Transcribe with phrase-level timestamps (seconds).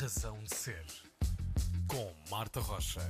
[0.00, 0.86] Razão de Ser,
[1.88, 3.00] com Marta Rocha.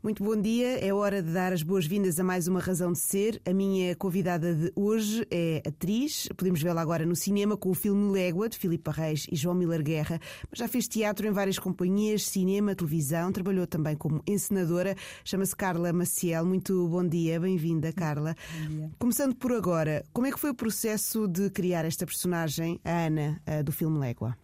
[0.00, 3.42] Muito bom dia, é hora de dar as boas-vindas a mais uma Razão de Ser.
[3.44, 8.12] A minha convidada de hoje é atriz, podemos vê-la agora no cinema com o filme
[8.12, 12.24] Légua, de Filipe Reis e João Miller Guerra, mas já fez teatro em várias companhias,
[12.24, 14.94] cinema, televisão, trabalhou também como encenadora,
[15.24, 16.46] chama-se Carla Maciel.
[16.46, 18.36] Muito bom dia, bem-vinda, Carla.
[18.60, 18.90] Bom dia.
[19.00, 23.42] Começando por agora, como é que foi o processo de criar esta personagem, a Ana,
[23.64, 24.38] do filme Légua?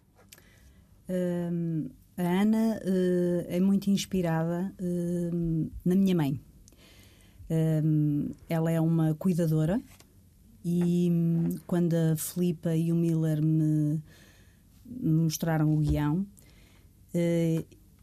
[2.17, 6.39] A Ana uh, é muito inspirada uh, na minha mãe.
[8.47, 9.81] Ela é uma cuidadora
[10.63, 14.01] e um, quando a Filipa e o Miller me,
[14.85, 16.25] mostraram o guião,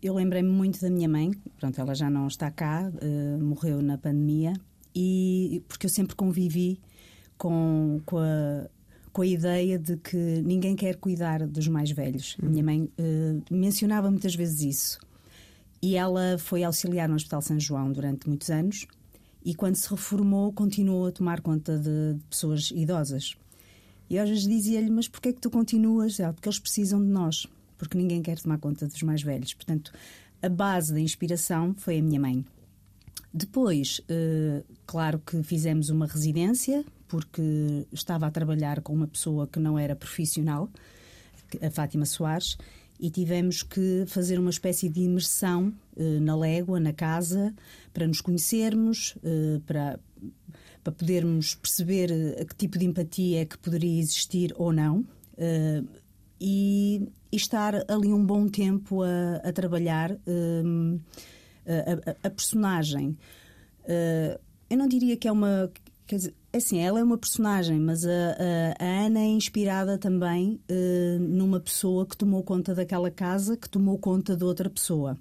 [0.02, 1.30] eu lembrei-me muito da minha mãe.
[1.58, 2.92] Pronto, ela já não está cá,
[3.40, 4.52] morreu na pandemia,
[4.94, 6.78] e porque eu sempre convivi
[7.38, 8.68] com, com a
[9.18, 12.36] com a ideia de que ninguém quer cuidar dos mais velhos.
[12.40, 12.50] Uhum.
[12.50, 15.00] Minha mãe uh, mencionava muitas vezes isso.
[15.82, 18.86] E ela foi auxiliar no Hospital São João durante muitos anos
[19.44, 23.34] e quando se reformou continuou a tomar conta de, de pessoas idosas.
[24.08, 26.20] E às vezes dizia-lhe, mas porquê é que tu continuas?
[26.20, 27.44] Ela, porque eles precisam de nós,
[27.76, 29.52] porque ninguém quer tomar conta dos mais velhos.
[29.52, 29.92] Portanto,
[30.40, 32.44] a base da inspiração foi a minha mãe.
[33.34, 39.58] Depois, uh, claro que fizemos uma residência, porque estava a trabalhar com uma pessoa que
[39.58, 40.68] não era profissional,
[41.62, 42.56] a Fátima Soares,
[43.00, 47.54] e tivemos que fazer uma espécie de imersão uh, na légua, na casa,
[47.92, 49.98] para nos conhecermos, uh, para,
[50.82, 55.04] para podermos perceber a que tipo de empatia é que poderia existir ou não.
[56.40, 60.16] E, e, estar ali um bom tempo a, a trabalhar a,
[62.24, 63.16] a, a personagem.
[64.68, 65.70] Eu não diria que é uma.
[66.08, 68.08] Quer dizer, é assim, ela é uma personagem, mas a,
[68.80, 73.68] a, a Ana é inspirada também uh, numa pessoa que tomou conta daquela casa, que
[73.68, 75.18] tomou conta de outra pessoa,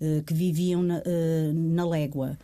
[0.00, 1.02] uh, que viviam na,
[1.52, 2.38] na légua.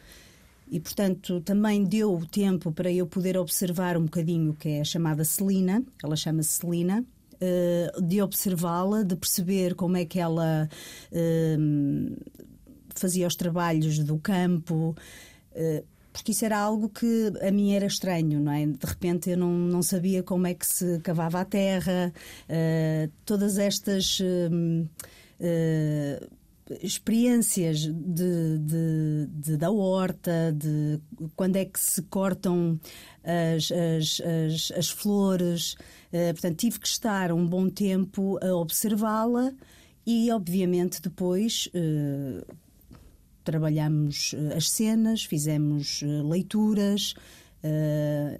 [0.68, 5.24] E, portanto, também deu tempo para eu poder observar um bocadinho o que é chamada
[5.24, 7.04] Celina, ela chama-se Celina,
[8.02, 10.68] de observá-la, de perceber como é que ela
[12.96, 14.96] fazia os trabalhos do campo,
[16.16, 18.64] porque isso era algo que a mim era estranho, não é?
[18.64, 22.10] De repente eu não, não sabia como é que se cavava a terra,
[22.48, 24.18] eh, todas estas
[25.38, 26.26] eh,
[26.82, 30.98] experiências de, de, de, da horta, de
[31.36, 32.80] quando é que se cortam
[33.22, 35.76] as, as, as, as flores.
[36.10, 39.52] portanto, tive que estar um bom tempo a observá-la
[40.06, 41.68] e, obviamente, depois
[43.46, 47.14] trabalhamos eh, as cenas, fizemos eh, leituras.
[47.64, 48.38] Uh,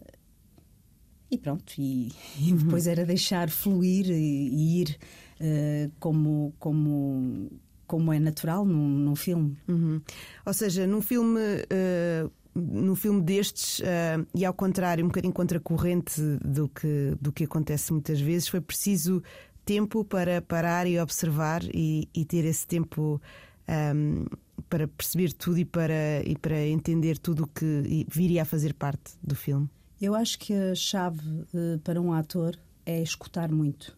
[1.31, 2.59] e pronto, e, e, uhum.
[2.59, 4.99] depois era deixar fluir e, e ir
[6.00, 7.50] como, como,
[7.87, 9.56] como é natural num, num filme.
[9.69, 10.00] Uhum.
[10.45, 11.41] Ou seja, num filme.
[11.41, 17.45] Uh, num filme destes, uh, e ao contrário, um bocadinho contracorrente do que, do que
[17.45, 19.22] acontece muitas vezes, foi preciso
[19.62, 23.21] tempo para parar e observar e, e ter esse tempo
[23.69, 24.25] um,
[24.69, 29.15] para perceber tudo e para, e para entender tudo o que viria a fazer parte
[29.22, 29.69] do filme?
[30.00, 33.97] Eu acho que a chave uh, para um ator é escutar muito.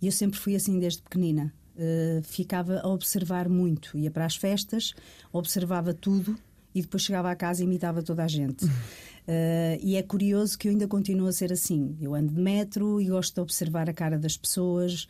[0.00, 1.52] E eu sempre fui assim desde pequenina.
[1.76, 3.96] Uh, ficava a observar muito.
[3.96, 4.94] Ia para as festas,
[5.32, 6.38] observava tudo
[6.74, 8.64] e depois chegava à casa e imitava toda a gente.
[8.64, 11.96] Uh, e é curioso que eu ainda continuo a ser assim.
[12.00, 15.08] Eu ando de metro e gosto de observar a cara das pessoas,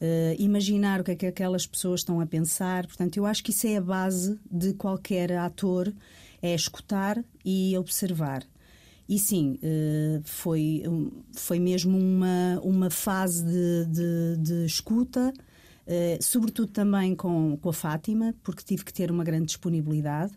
[0.00, 2.86] uh, imaginar o que é que aquelas pessoas estão a pensar.
[2.86, 5.92] Portanto, eu acho que isso é a base de qualquer ator,
[6.42, 8.42] é escutar e observar.
[9.08, 10.82] E sim, uh, foi,
[11.32, 17.72] foi mesmo uma, uma fase de, de, de escuta, uh, sobretudo também com, com a
[17.72, 20.32] Fátima, porque tive que ter uma grande disponibilidade.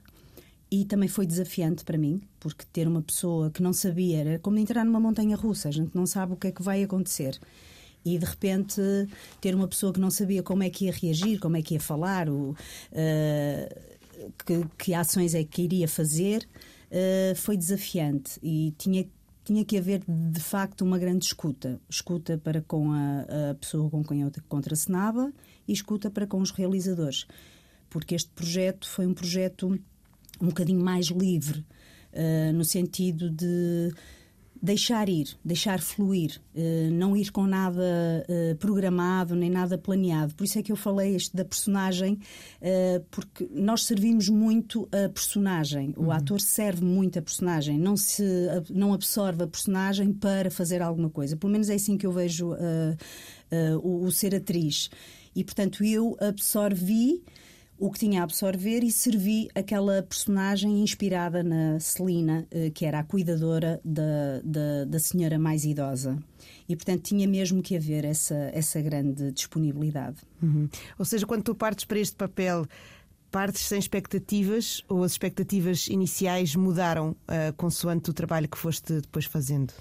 [0.72, 4.60] E também foi desafiante para mim, porque ter uma pessoa que não sabia era como
[4.60, 7.40] entrar numa montanha russa, a gente não sabe o que é que vai acontecer
[8.06, 8.82] e de repente
[9.42, 11.80] ter uma pessoa que não sabia como é que ia reagir, como é que ia
[11.80, 12.56] falar, o, uh,
[14.46, 16.48] que, que, ações é que iria fazer,
[16.92, 19.06] uh, foi desafiante e tinha
[19.50, 21.82] tinha que haver de facto uma grande escuta.
[21.90, 25.34] Escuta para com a, a pessoa com quem eu contracenava
[25.68, 27.26] e escuta para com os realizadores.
[27.90, 29.68] Porque este projeto foi um projeto
[30.40, 31.66] um bocadinho mais livre,
[32.14, 33.92] uh, no sentido de
[34.62, 40.36] deixar ir, deixar fluir, uh, não ir com nada uh, programado nem nada planeado.
[40.36, 42.14] Por isso é que eu falei este da personagem,
[42.62, 45.94] uh, porque nós servimos muito a personagem.
[45.96, 46.12] O uhum.
[46.12, 48.24] ator serve muito a personagem, não se
[48.70, 51.38] não absorve a personagem para fazer alguma coisa.
[51.38, 52.54] Pelo menos é assim que eu vejo
[53.82, 54.90] o, o ser atriz.
[55.36, 57.24] E, portanto, eu absorvi
[57.80, 63.00] o que tinha a absorver e servi aquela personagem inspirada na Celina, eh, que era
[63.00, 66.22] a cuidadora da, da, da, senhora mais idosa.
[66.68, 70.18] E, portanto, tinha mesmo que haver essa, essa grande disponibilidade.
[70.44, 70.68] Uhum.
[70.98, 72.66] Ou seja, quando tu partes para este papel,
[73.32, 79.24] partes sem expectativas ou as expectativas iniciais mudaram uh, consoante o trabalho que foste depois
[79.24, 79.72] fazendo?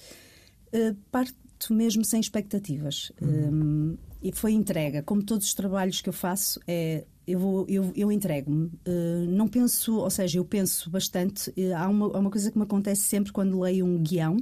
[0.73, 1.35] Uh, parto
[1.71, 3.11] mesmo sem expectativas.
[3.21, 3.29] Uhum.
[3.29, 5.03] Um, e foi entrega.
[5.03, 8.67] Como todos os trabalhos que eu faço, é eu, vou, eu, eu entrego-me.
[8.87, 11.51] Uh, não penso, ou seja, eu penso bastante.
[11.51, 14.37] Uh, há, uma, há uma coisa que me acontece sempre quando leio um guião.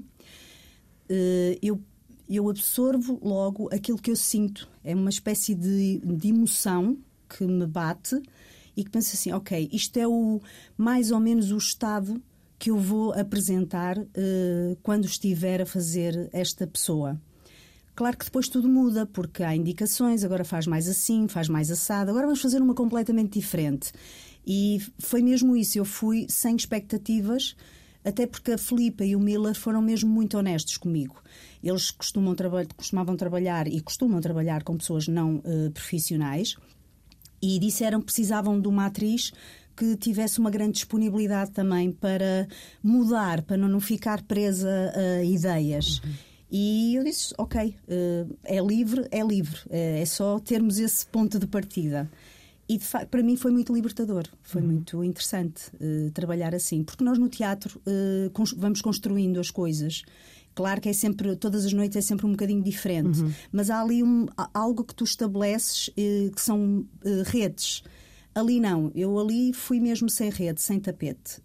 [1.11, 1.83] Uh, eu,
[2.29, 4.69] eu absorvo logo aquilo que eu sinto.
[4.85, 6.97] É uma espécie de, de emoção
[7.29, 8.23] que me bate
[8.77, 10.41] e que penso assim: ok, isto é o
[10.77, 12.23] mais ou menos o estado
[12.57, 13.97] que eu vou apresentar
[14.83, 17.21] quando estiver a fazer esta pessoa.
[17.97, 22.11] Claro que depois tudo muda, porque há indicações, agora faz mais assim, faz mais assado,
[22.11, 23.91] agora vamos fazer uma completamente diferente.
[24.47, 27.57] E foi mesmo isso, eu fui sem expectativas,
[28.05, 31.17] até porque a Filipa e o Miller foram mesmo muito honestos comigo.
[31.65, 36.55] Eles costumam traba costumavam trabalhar e costumam trabalhar com pessoas não uh, profissionais
[37.43, 39.33] e disseram que precisavam de uma atriz
[39.75, 42.47] que tivesse uma grande disponibilidade também para
[42.83, 46.01] mudar, para não ficar presa a ideias.
[46.05, 46.13] Uhum.
[46.51, 51.39] E eu disse: ok, eh, é livre, é livre, eh, é só termos esse ponto
[51.39, 52.09] de partida.
[52.69, 54.67] E para mim foi muito libertador, foi uhum.
[54.67, 60.03] muito interessante uh, trabalhar assim, porque nós no teatro uh, cons vamos construindo as coisas.
[60.53, 63.33] Claro que é sempre, todas as noites é sempre um bocadinho diferente, uhum.
[63.53, 66.85] mas há ali um, algo que tu estabeleces uh, que são
[67.27, 67.85] redes.
[68.35, 71.41] Ali não, eu ali fui mesmo sem rede, sem tapete.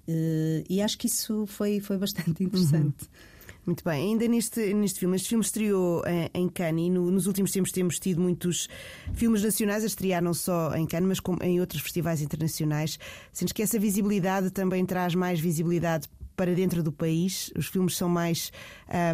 [0.69, 3.03] e acho que isso foi, foi bastante interessante.
[3.03, 3.30] Uhum.
[3.65, 7.27] Muito bem, ainda neste, neste filme, este filme estreou em, em Cannes e no, nos
[7.27, 8.67] últimos tempos temos tido muitos
[9.13, 12.97] filmes nacionais a estrear não só em Cannes, mas em outros festivais internacionais.
[13.31, 17.51] Sentes que essa visibilidade também traz mais visibilidade para dentro do país?
[17.55, 18.51] Os filmes são mais.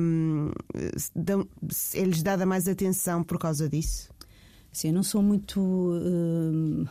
[0.02, 0.52] Um,
[1.94, 4.10] é-lhes dada mais atenção por causa disso?
[4.72, 5.60] Sim, eu não sou muito.
[5.60, 6.88] Uh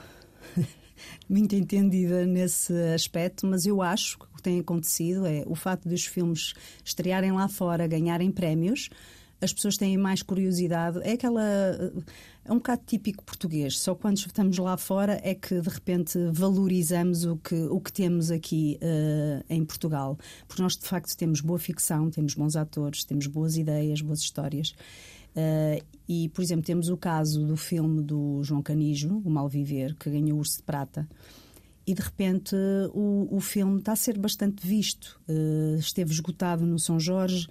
[1.28, 6.54] muito entendida nesse aspecto, mas eu acho que tem acontecido é o facto dos filmes
[6.84, 8.88] estrearem lá fora, ganharem prémios,
[9.40, 10.98] as pessoas têm mais curiosidade.
[11.02, 11.43] É aquela.
[12.44, 13.78] É um bocado típico português.
[13.78, 18.31] Só quando estamos lá fora é que de repente valorizamos o que, o que temos
[18.31, 20.16] aqui uh, em Portugal.
[20.46, 24.70] Porque nós de facto temos boa ficção, temos bons atores, temos boas ideias, boas histórias.
[25.37, 29.94] Uh, e, por exemplo, temos o caso do filme do João Canijo, O Mal Viver,
[29.96, 31.06] que ganhou o Urso de Prata.
[31.86, 32.56] E de repente
[32.92, 35.20] o, o filme está a ser bastante visto.
[35.28, 37.46] Uh, esteve esgotado no São Jorge.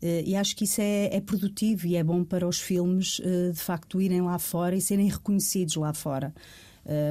[0.00, 3.20] Uh, e acho que isso é, é, produtivo e é bom para os filmes,
[3.52, 6.32] de facto, irem lá fora e serem reconhecidos lá fora.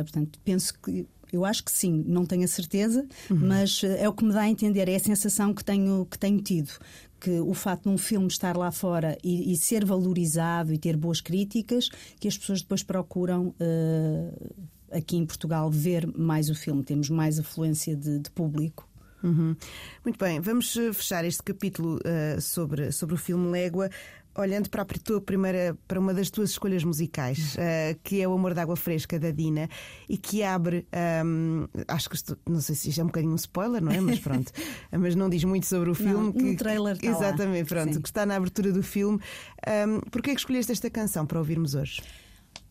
[0.04, 3.38] portanto, penso que eu acho que sim, não tenho a certeza, uhum.
[3.38, 6.42] mas é o que me dá a entender, é a sensação que tenho, que tenho
[6.42, 6.72] tido,
[7.20, 10.96] que o facto de um filme estar lá fora e, e, ser valorizado e ter
[10.96, 11.90] boas críticas,
[12.20, 14.56] que as pessoas depois procuram uh,
[14.92, 16.84] aqui em Portugal ver mais o filme.
[16.84, 18.88] Temos mais afluência de, de público.
[19.22, 19.56] Uhum.
[20.04, 23.90] Muito bem, vamos eh, fechar este capítulo uh, sobre, sobre o filme Légua
[24.36, 28.34] olhando para a tua primeira, para uma das tuas escolhas musicais, uh, que é o
[28.34, 29.70] Amor d'Água Fresca da Dina,
[30.08, 30.88] e que abre,
[31.26, 34.00] um, acho que estou, não sei se isto é um bocadinho um spoiler, não é?
[34.00, 34.52] Mas pronto,
[34.92, 36.14] mas não diz muito sobre o filme.
[36.14, 38.02] Não, que, no trailer que, Exatamente, pronto, Sim.
[38.02, 39.20] que está na abertura do filme.
[39.68, 42.02] Um, Porquê é que escolheste esta canção para ouvirmos hoje?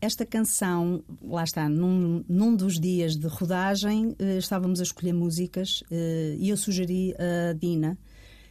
[0.00, 5.82] Esta canção, lá está, num, num dos dias de rodagem, uh, estávamos a escolher músicas
[5.90, 7.98] uh, e eu sugeri a Dina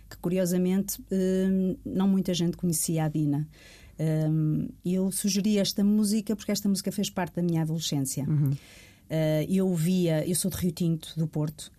[0.09, 3.47] que curiosamente hum, não muita gente conhecia a Dina.
[3.99, 8.25] Hum, eu sugeri esta música porque esta música fez parte da minha adolescência.
[8.27, 8.51] Uhum.
[8.51, 11.71] Uh, eu via, eu sou de Rio Tinto, do Porto,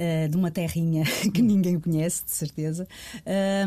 [0.00, 2.88] uh, de uma terrinha que ninguém conhece, de certeza,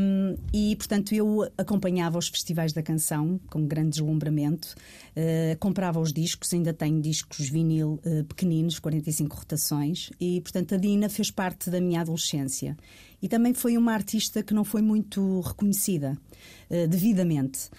[0.02, 4.76] um, e portanto eu acompanhava os festivais da canção com grande deslumbramento,
[5.16, 11.10] uh, comprava os discos, ainda tenho discos vinil pequeninos, 45 rotações, e portanto a Dina
[11.10, 12.76] fez parte da minha adolescência.
[13.24, 16.18] E também foi uma artista que não foi muito reconhecida
[16.70, 17.70] uh, devidamente.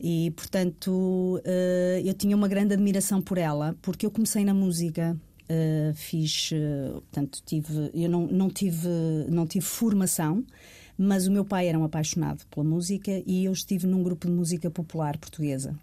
[0.00, 5.16] E, portanto, uh, eu tinha uma grande admiração por ela, porque eu comecei na música,
[5.50, 6.50] uh, fiz,
[6.92, 8.88] portanto, tive, eu não, não, tive,
[9.28, 10.44] não tive formação,
[10.96, 14.32] mas o meu pai era um apaixonado pela música e eu estive num grupo de
[14.32, 15.74] música popular portuguesa.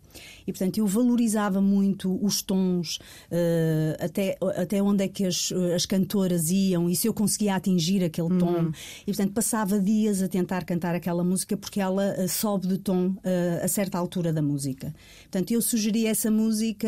[0.48, 2.98] E, portanto, eu valorizava muito os tons,
[3.30, 8.03] uh, até, até onde é que as, as cantoras iam e se eu conseguia atingir
[8.03, 8.65] aquele tom.
[8.65, 8.72] Uhum.
[9.01, 13.08] E, portanto, passava dias a tentar cantar aquela música porque ela uh, sobe de tom
[13.10, 14.94] uh, a certa altura da música.
[15.24, 16.88] Portanto, eu sugeri essa música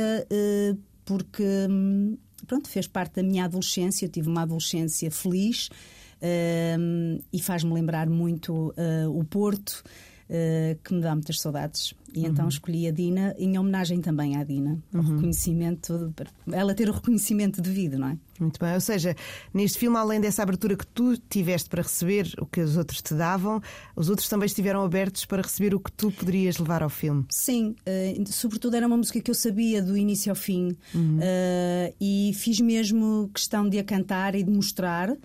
[1.06, 1.44] porque.
[1.70, 4.06] Um, pronto, fez parte da minha adolescência.
[4.06, 9.84] Eu tive uma adolescência feliz uh, e faz-me lembrar muito uh, o Porto,
[10.30, 11.94] uh, que me dá muitas saudades.
[12.14, 12.32] E então uhum.
[12.34, 15.00] então escolhi a Dina em homenagem também à Dina, uhum.
[15.00, 16.14] o reconhecimento,
[16.52, 18.18] ela ter o reconhecimento devido, não é?
[18.40, 19.16] Muito bem, ou seja,
[19.54, 23.14] neste filme, além dessa abertura que tu tiveste para receber o que os outros te
[23.14, 23.62] davam,
[23.96, 27.26] os outros também estiveram abertos para receber o que tu poderias levar ao filme.
[27.30, 31.20] Sim, uh, sobretudo era uma música que eu sabia do início ao fim uhum.
[31.20, 35.12] uh, e fiz mesmo questão de a cantar e de mostrar.
[35.12, 35.18] Uh,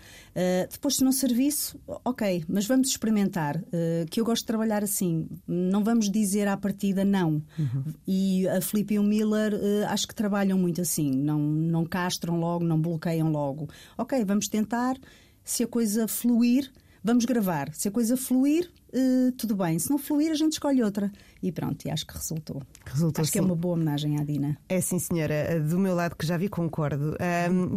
[0.71, 3.61] depois, se não servisse, ok, mas vamos experimentar,
[4.11, 5.27] que eu gosto de trabalhar assim.
[5.47, 7.43] Não vamos dizer à partida não.
[7.59, 7.85] Uhum.
[8.07, 9.53] E a Felipe e o Miller
[9.89, 13.69] acho que trabalham muito assim, não, não castram logo, não bloqueiam logo.
[13.97, 14.97] Ok, vamos tentar.
[15.45, 16.71] Se a coisa fluir,
[17.03, 17.73] vamos gravar.
[17.73, 19.79] Se a coisa fluir, uh, tudo bem.
[19.79, 21.11] Se não fluir, a gente escolhe outra.
[21.43, 22.63] E pronto, e acho que resultou.
[22.85, 23.33] resultou acho sim.
[23.33, 24.59] que é uma boa homenagem à Dina.
[24.69, 25.61] É sim, senhora.
[25.61, 27.17] Do meu lado, que já vi, concordo.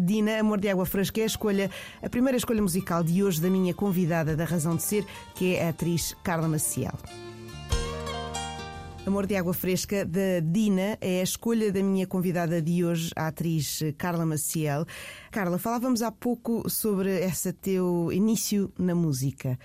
[0.04, 1.70] Dina, Amor de Água Fresca é a escolha,
[2.02, 5.06] a primeira escolha musical de hoje da minha convidada da Razão de Ser,
[5.36, 6.98] que é a atriz Carla Maciel.
[9.04, 13.28] Amor de Água Fresca, da Dina, é a escolha da minha convidada de hoje, a
[13.28, 14.86] atriz Carla Maciel.
[15.32, 19.58] Carla, falávamos há pouco sobre esse teu início na música.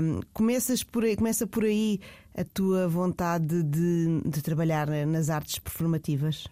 [0.00, 1.98] Um, começas por aí, começa por aí
[2.32, 6.44] a tua vontade de, de trabalhar nas artes performativas?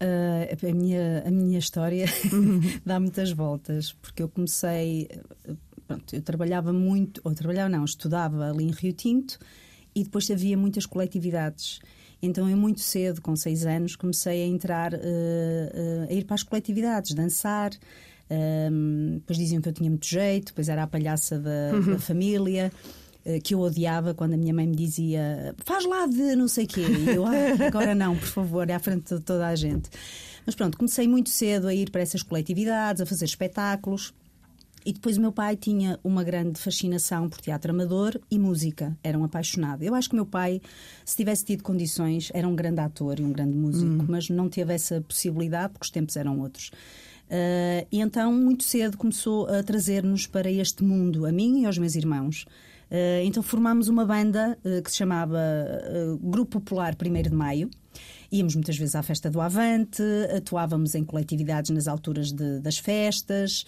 [0.00, 2.06] Uh, a, minha, a minha história
[2.86, 5.08] dá muitas voltas, porque eu comecei.
[5.88, 9.40] Pronto, eu trabalhava muito, ou trabalhava não, estudava ali em Rio Tinto
[9.94, 11.80] e depois havia muitas coletividades.
[12.22, 16.34] Então eu muito cedo, com seis anos, comecei a entrar, uh, uh, a ir para
[16.34, 17.72] as coletividades, dançar.
[18.30, 21.92] Um, depois diziam que eu tinha muito jeito, depois era a palhaça da, uhum.
[21.92, 22.70] da família
[23.24, 26.66] uh, que eu odiava quando a minha mãe me dizia faz lá de não sei
[26.66, 26.82] quê.
[26.82, 27.32] E eu, ah,
[27.66, 29.88] agora não, por favor, é à frente de toda a gente.
[30.44, 34.12] Mas pronto, comecei muito cedo a ir para essas coletividades, a fazer espetáculos.
[34.84, 38.96] E depois o meu pai tinha uma grande fascinação por teatro amador e música.
[39.02, 39.82] Era um apaixonado.
[39.82, 40.60] Eu acho que o meu pai,
[41.04, 44.06] se tivesse tido condições, era um grande ator e um grande músico, hum.
[44.08, 46.70] mas não teve essa possibilidade porque os tempos eram outros.
[47.30, 51.78] Uh, e então, muito cedo, começou a trazer-nos para este mundo, a mim e aos
[51.78, 52.44] meus irmãos.
[52.90, 55.38] Uh, então, formámos uma banda uh, que se chamava
[56.20, 57.70] Grupo Popular 1 de Maio.
[58.32, 60.02] Íamos muitas vezes à festa do Avante,
[60.36, 63.64] atuávamos em coletividades nas alturas de, das festas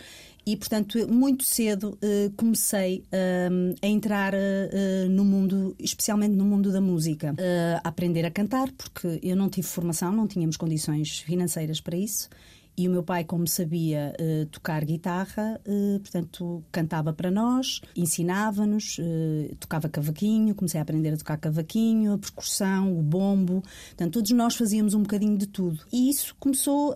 [0.46, 6.72] e, portanto, muito cedo uh, comecei uh, a entrar uh, no mundo, especialmente no mundo
[6.72, 7.34] da música,
[7.82, 12.28] a aprender a cantar, porque eu não tive formação, não tínhamos condições financeiras para isso.
[12.76, 18.98] E o meu pai, como sabia uh, tocar guitarra, uh, portanto, cantava para nós, ensinava-nos,
[18.98, 23.62] uh, tocava cavaquinho, comecei a aprender a tocar cavaquinho, a percussão, o bombo.
[23.88, 25.84] Portanto, todos nós fazíamos um bocadinho de tudo.
[25.92, 26.94] E isso começou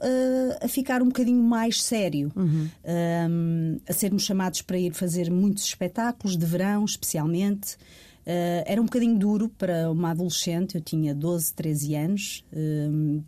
[0.62, 2.68] a ficar um bocadinho mais sério, uhum.
[3.30, 7.76] um, a sermos chamados para ir fazer muitos espetáculos, de verão especialmente.
[8.26, 13.22] Uh, era um bocadinho duro para uma adolescente, eu tinha 12, 13 anos, uh,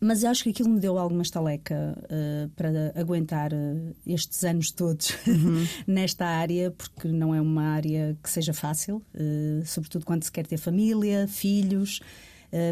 [0.00, 5.10] mas acho que aquilo me deu alguma estaleca uh, para aguentar uh, estes anos todos
[5.26, 5.66] uhum.
[5.86, 10.46] nesta área, porque não é uma área que seja fácil, uh, sobretudo quando se quer
[10.46, 12.00] ter família, filhos.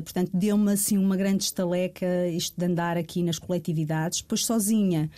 [0.02, 5.11] portanto, deu-me assim uma grande estaleca isto de andar aqui nas coletividades, depois sozinha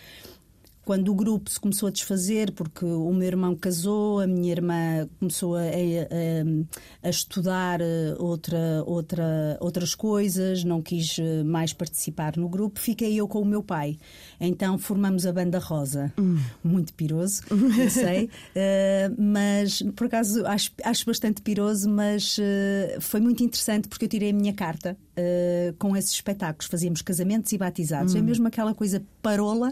[0.83, 5.07] quando o grupo se começou a desfazer, porque o meu irmão casou, a minha irmã
[5.19, 12.35] começou a, a, a estudar eh, outra, outra, outras coisas, não quis eh, mais participar
[12.35, 13.97] no grupo, fiquei eu com o meu pai.
[14.43, 16.11] Então formamos a Banda Rosa.
[16.17, 16.39] Hum.
[16.63, 17.43] Muito piroso,
[17.79, 23.87] eu sei, uh, mas por acaso acho, acho bastante piroso, mas uh, foi muito interessante
[23.87, 26.65] porque eu tirei a minha carta uh, com esses espetáculos.
[26.65, 28.15] Fazíamos casamentos e batizados.
[28.15, 28.21] É hum.
[28.21, 29.71] É mesmo aquela coisa parola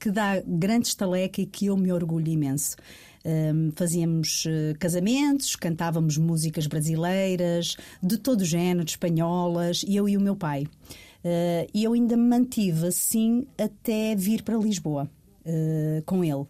[0.00, 2.76] que dá grande estaleca e que eu me orgulho imenso.
[3.24, 10.08] Um, ehm, fazíamos uh, casamentos, cantávamos músicas brasileiras, de todo o género, espanholas, e eu
[10.08, 10.66] e o meu pai.
[11.24, 15.10] Uh, e eu ainda me mantive assim até vir para Lisboa
[15.46, 16.44] uh, com ele.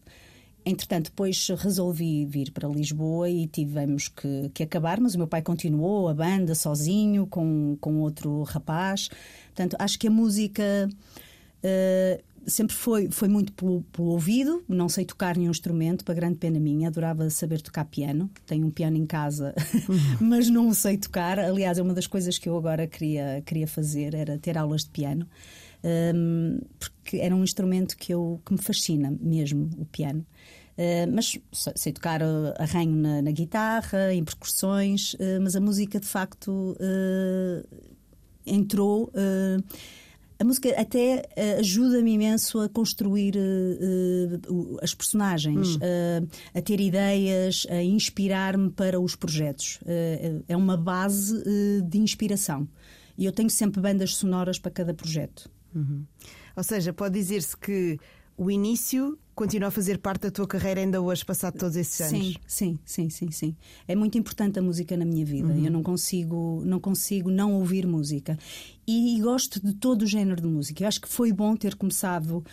[0.66, 5.42] Entretanto, depois resolvi vir para Lisboa e tivemos que, que acabar, mas o meu pai
[5.42, 9.10] continuou a banda sozinho, com, com outro rapaz.
[9.46, 15.04] Portanto, acho que a música uh, sempre foi, foi muito pelo, pelo, ouvido, não sei
[15.04, 16.88] tocar nenhum instrumento, para grande pena minha.
[16.88, 18.30] Adorava saber tocar piano.
[18.46, 19.54] Tenho um piano em casa,
[20.20, 21.38] mas não o sei tocar.
[21.38, 24.90] Aliás, é uma das coisas que eu agora queria, queria fazer, era ter aulas de
[24.90, 25.26] piano.
[25.84, 30.24] Um, porque era um instrumento que, eu, que me fascina mesmo, o piano.
[30.76, 32.20] Uh, mas sei tocar
[32.58, 37.66] arranho na, na guitarra, em percussões, uh, mas a música de facto uh,
[38.46, 39.12] entrou
[40.38, 45.78] a música até uh, ajuda-me imenso a construir uh, as personagens, hum.
[46.54, 49.78] a ter ideias, a inspirar-me para os projetos.
[50.48, 51.42] é uma base
[51.82, 52.68] de inspiração.
[53.16, 55.48] E eu tenho sempre bandas sonoras para cada projeto.
[55.74, 56.04] Uhum.
[56.56, 57.98] Ou seja, pode dizer-se que
[58.36, 62.34] o início continua a fazer parte da tua carreira ainda hoje, passado todos esses anos.
[62.46, 63.56] Sim, sim, sim, sim, sim.
[63.86, 65.48] É muito importante a música na minha vida.
[65.48, 65.64] Uhum.
[65.64, 68.38] Eu não consigo, não consigo não ouvir música.
[68.86, 70.84] E, e gosto de todo o género de música.
[70.84, 72.44] Eu acho que foi bom ter começado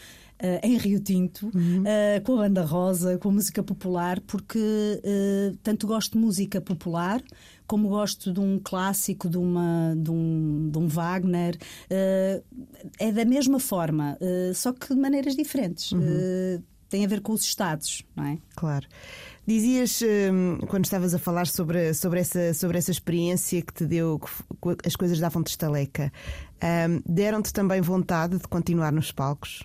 [0.43, 1.83] Uh, em Rio Tinto, uhum.
[1.83, 6.59] uh, com a banda rosa, com a música popular, porque uh, tanto gosto de música
[6.59, 7.21] popular
[7.67, 11.55] como gosto de um clássico, de, uma, de, um, de um Wagner.
[12.99, 14.17] é da mesma forma,
[14.53, 15.91] só que de maneiras diferentes.
[15.91, 16.01] Uhum.
[16.91, 18.37] Tem a ver com os estados, não é?
[18.55, 18.85] Claro.
[19.47, 20.01] Dizias,
[20.67, 24.95] quando estavas a falar sobre, sobre, essa, sobre essa experiência que te deu, que as
[24.95, 26.13] coisas davam-te estaleca,
[27.05, 29.63] deram-te também vontade de continuar nos palcos?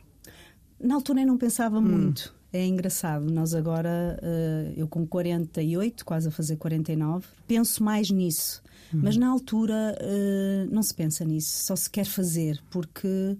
[0.80, 1.82] Na altura eu não pensava hum.
[1.82, 2.34] muito.
[2.52, 8.62] É engraçado, nós agora, uh, eu com 48, quase a fazer 49, penso mais nisso.
[8.94, 9.00] Hum.
[9.02, 13.36] Mas na altura uh, não se pensa nisso, só se quer fazer, porque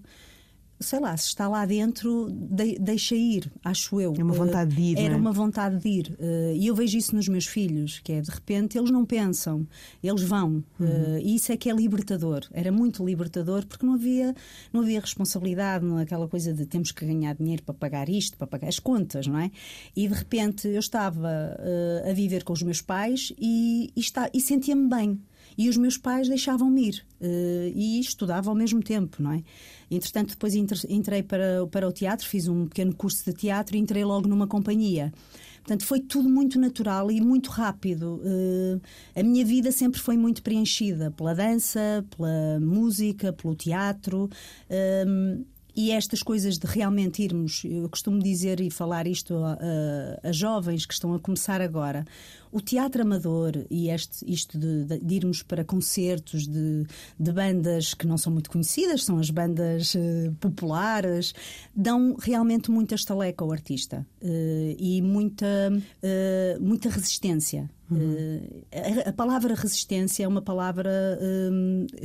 [0.79, 4.13] sei lá, se está lá dentro, de, deixa ir, acho eu.
[4.17, 4.99] É uma vontade de ir.
[4.99, 5.17] Era é?
[5.17, 6.17] uma vontade de ir.
[6.19, 9.67] Uh, e eu vejo isso nos meus filhos, que é de repente eles não pensam,
[10.03, 10.63] eles vão.
[10.79, 10.87] Uhum.
[10.87, 12.41] Uh, e isso é que é libertador.
[12.51, 14.35] Era muito libertador porque não havia,
[14.71, 18.47] não havia responsabilidade, não, aquela coisa de temos que ganhar dinheiro para pagar isto, para
[18.47, 19.49] pagar as contas, não é?
[19.95, 21.57] E de repente eu estava
[22.07, 24.01] a viver com os meus pais e, e,
[24.33, 25.19] e sentia-me bem.
[25.57, 29.43] E os meus pais deixavam-me ir uh, e estudava ao mesmo tempo, não é?
[29.89, 34.03] Entretanto, depois entrei para, para o teatro, fiz um pequeno curso de teatro e entrei
[34.03, 35.11] logo numa companhia.
[35.67, 38.21] Portanto, foi tudo muito natural e muito rápido.
[38.23, 38.81] Uh,
[39.13, 44.29] a minha vida sempre foi muito preenchida pela dança, pela música, pelo teatro.
[44.69, 45.45] Uh,
[45.77, 49.59] e estas coisas de realmente irmos, eu costumo dizer e falar isto a,
[50.27, 52.03] a, jovens que estão a começar agora,
[52.51, 56.87] o teatro amador e este, isto de, de, de irmos para concertos de,
[57.19, 61.35] de, bandas que não são muito conhecidas, são as bandas uh, populares,
[61.75, 67.69] dão realmente muita estaleca ao artista uh, e muita, uh, muita resistência.
[67.89, 68.63] Uhum.
[69.05, 70.89] A, a, palavra resistência é uma palavra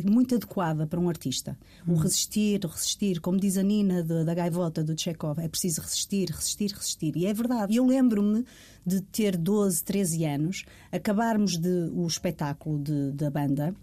[0.05, 1.59] muito adequada para um artista.
[1.87, 1.95] Uhum.
[1.95, 6.31] O resistir, resistir, como diz a Nina de, da Gaivota do Chekhov, é preciso resistir,
[6.31, 7.17] resistir, resistir.
[7.17, 7.77] E é verdade.
[7.77, 8.45] Eu lembro-me
[8.87, 13.75] de ter 12, 13 anos, acabarmos de, o espetáculo de, da banda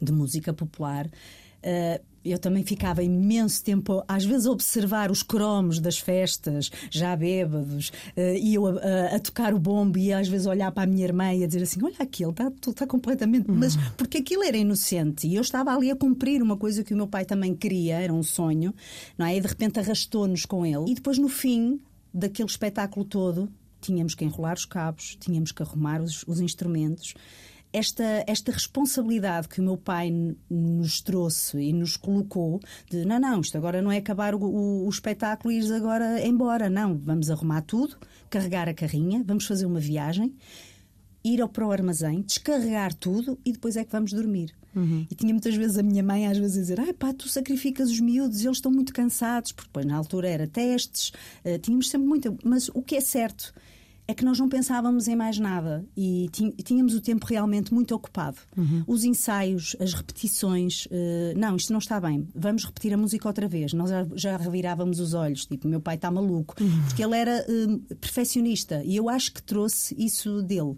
[0.00, 1.06] de música popular.
[1.06, 7.14] Uh, eu também ficava imenso tempo, às vezes, a observar os cromos das festas, já
[7.16, 10.84] bêbados, uh, e eu a, a, a, tocar o bombo e às vezes olhar para
[10.84, 13.50] a minha irmã e a dizer assim: Olha, aquilo está, está completamente.
[13.50, 13.56] Uhum.
[13.56, 16.96] Mas porque aquilo era inocente e eu estava ali a cumprir uma coisa que o
[16.96, 18.74] meu pai também queria, era um sonho,
[19.16, 19.36] não é?
[19.36, 20.90] E de repente arrastou-nos com ele.
[20.90, 21.80] E depois, no fim
[22.12, 23.48] daquele espetáculo todo,
[23.80, 27.14] tínhamos que enrolar os cabos, tínhamos que arrumar os, os instrumentos.
[27.76, 30.10] Esta, esta responsabilidade que o meu pai
[30.48, 32.58] nos trouxe e nos colocou
[32.90, 36.26] de não, não, isto agora não é acabar o, o, o espetáculo e ir agora
[36.26, 37.98] embora, não, vamos arrumar tudo,
[38.30, 40.34] carregar a carrinha, vamos fazer uma viagem,
[41.22, 44.54] ir ao, para o armazém, descarregar tudo e depois é que vamos dormir.
[44.74, 45.06] Uhum.
[45.10, 47.90] E tinha muitas vezes a minha mãe às vezes a dizer: ai pá, tu sacrificas
[47.90, 51.12] os miúdos, eles estão muito cansados, porque depois na altura era testes,
[51.44, 52.34] uh, tínhamos sempre muita.
[52.42, 53.52] Mas o que é certo
[54.08, 56.28] é que nós não pensávamos em mais nada e
[56.64, 58.38] tínhamos o tempo realmente muito ocupado.
[58.56, 58.84] Uhum.
[58.86, 63.48] Os ensaios, as repetições, uh, não, isto não está bem, vamos repetir a música outra
[63.48, 63.72] vez.
[63.72, 66.82] Nós já, já revirávamos os olhos, tipo, meu pai está maluco, uhum.
[66.84, 70.76] porque ele era uh, perfeccionista e eu acho que trouxe isso dele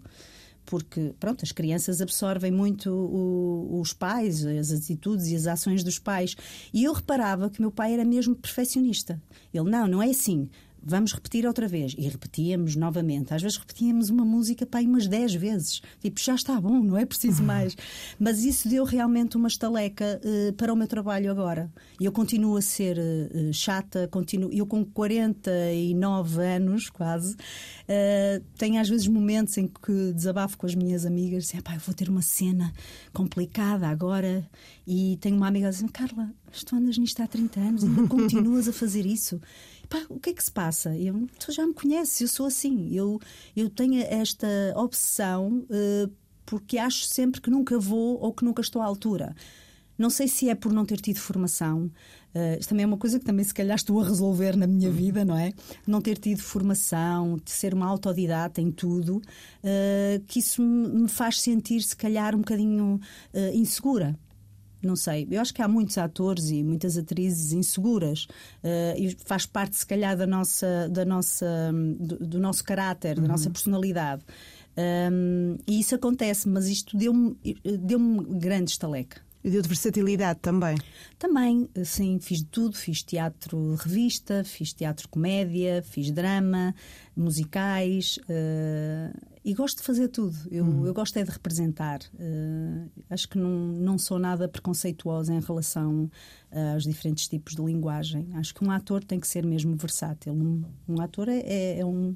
[0.69, 5.97] porque pronto, as crianças absorvem muito o, os pais, as atitudes e as ações dos
[5.97, 6.35] pais.
[6.71, 9.19] E eu reparava que meu pai era mesmo perfeccionista.
[9.51, 10.47] Ele, não, não é assim.
[10.83, 11.93] Vamos repetir outra vez.
[11.97, 13.33] E repetíamos novamente.
[13.33, 15.81] Às vezes repetíamos uma música para aí umas 10 vezes.
[16.01, 17.75] Tipo, já está bom, não é preciso mais.
[18.19, 21.71] Mas isso deu realmente uma estaleca uh, para o meu trabalho agora.
[21.99, 28.89] Eu continuo a ser uh, chata, continuo, eu com 49 anos quase, uh, tenho às
[28.89, 32.73] vezes momentos em que desabafo com as minhas amigas, assim, eu vou ter uma cena
[33.13, 34.47] complicada agora.
[34.87, 36.33] E tenho uma amiga assim, Carla,
[36.65, 39.39] tu andas nisto há 30 anos e ainda continuas a fazer isso
[39.89, 40.95] pá, o que é que se passa?
[40.95, 42.93] Eu, tu já me conheces, eu sou assim.
[42.93, 43.19] Eu,
[43.55, 46.11] eu tenho esta obsessão uh,
[46.45, 49.35] porque acho sempre que nunca vou ou que nunca estou à altura.
[49.97, 51.91] Não sei se é por não ter tido formação.
[52.33, 54.89] Uh, isto também é uma coisa que também se calhar estou a resolver na minha
[54.89, 55.51] vida, não é?
[55.85, 61.41] Não ter tido formação, de ser uma autodidata em tudo, uh, que isso me faz
[61.41, 62.99] sentir se calhar um bocadinho
[63.33, 64.17] uh, insegura.
[64.81, 68.27] Não sei, eu acho que há muitos atores e muitas atrizes inseguras
[68.63, 73.23] uh, e faz parte, se calhar, da nossa, da nossa, do, do nosso caráter, uhum.
[73.23, 74.23] da nossa personalidade.
[75.11, 77.99] Um, e isso acontece, mas isto deu-me deu
[78.39, 79.21] grande estaleca.
[79.43, 80.75] E deu-te versatilidade também?
[81.17, 82.75] Também, sim, fiz de tudo.
[82.75, 86.75] Fiz teatro revista, fiz teatro comédia, fiz drama,
[87.15, 90.35] musicais uh, e gosto de fazer tudo.
[90.51, 90.85] Eu, hum.
[90.85, 91.99] eu gosto é de representar.
[92.13, 96.09] Uh, acho que não, não sou nada preconceituosa em relação
[96.51, 98.29] uh, aos diferentes tipos de linguagem.
[98.33, 100.33] Acho que um ator tem que ser mesmo versátil.
[100.33, 102.15] Um, um ator é, é, é um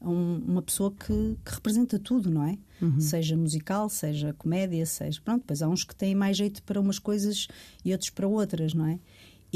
[0.00, 2.58] um, uma pessoa que, que, representa tudo, não é?
[2.80, 3.00] Uhum.
[3.00, 5.20] Seja musical, seja comédia, seja.
[5.24, 7.48] Pronto, depois há uns que têm mais jeito para umas coisas
[7.84, 8.98] e outros para outras, não é?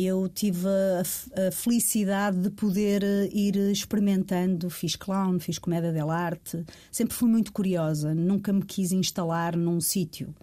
[0.03, 4.71] Eu tive a, a felicidade de poder eh, ir experimentando.
[4.71, 6.65] Fiz clown, fiz comédia dell'arte.
[6.91, 8.15] Sempre fui muito curiosa.
[8.15, 10.35] Nunca me quis instalar num sítio.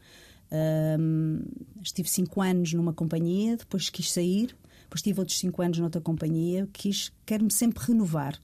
[0.52, 1.42] Um,
[1.82, 4.56] estive cinco anos numa companhia, depois quis sair.
[4.84, 6.68] Depois tive outros cinco anos noutra companhia.
[6.72, 8.36] Quis, quero-me sempre renovar.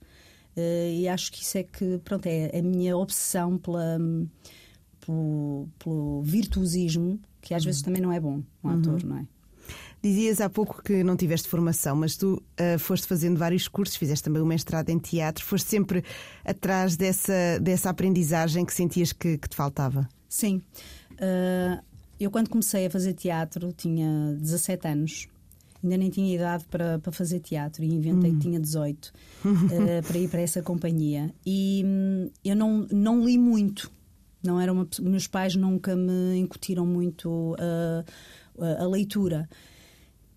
[0.56, 3.98] Uh, e acho que isso é que, pronto, é a minha obsessão pela,
[5.00, 7.84] pelo, pelo virtuosismo, que às vezes uhum.
[7.86, 8.78] também não é bom, um uhum.
[8.78, 9.26] ator, não é?
[10.04, 14.22] Dizias há pouco que não tiveste formação, mas tu uh, foste fazendo vários cursos, fizeste
[14.22, 16.04] também o mestrado em teatro, foste sempre
[16.44, 20.06] atrás dessa, dessa aprendizagem que sentias que, que te faltava?
[20.28, 20.60] Sim.
[21.12, 21.82] Uh,
[22.20, 25.28] eu, quando comecei a fazer teatro, tinha 17 anos
[25.82, 28.34] ainda nem tinha idade para, para fazer teatro e inventei hum.
[28.34, 29.12] que tinha 18 uh,
[29.88, 31.34] eh, para ir para essa companhia.
[31.46, 33.90] E hum, eu não, não li muito.
[34.42, 38.04] Não era uma, meus pais nunca me incutiram muito uh,
[38.82, 39.48] a leitura.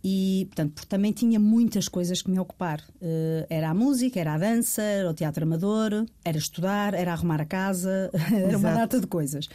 [0.03, 2.81] E, portanto, porque também tinha muitas coisas que me ocupar.
[3.01, 7.41] Uh, era a música, era a dança, era o teatro amador, era estudar, era arrumar
[7.41, 9.49] a casa, era uma data de coisas.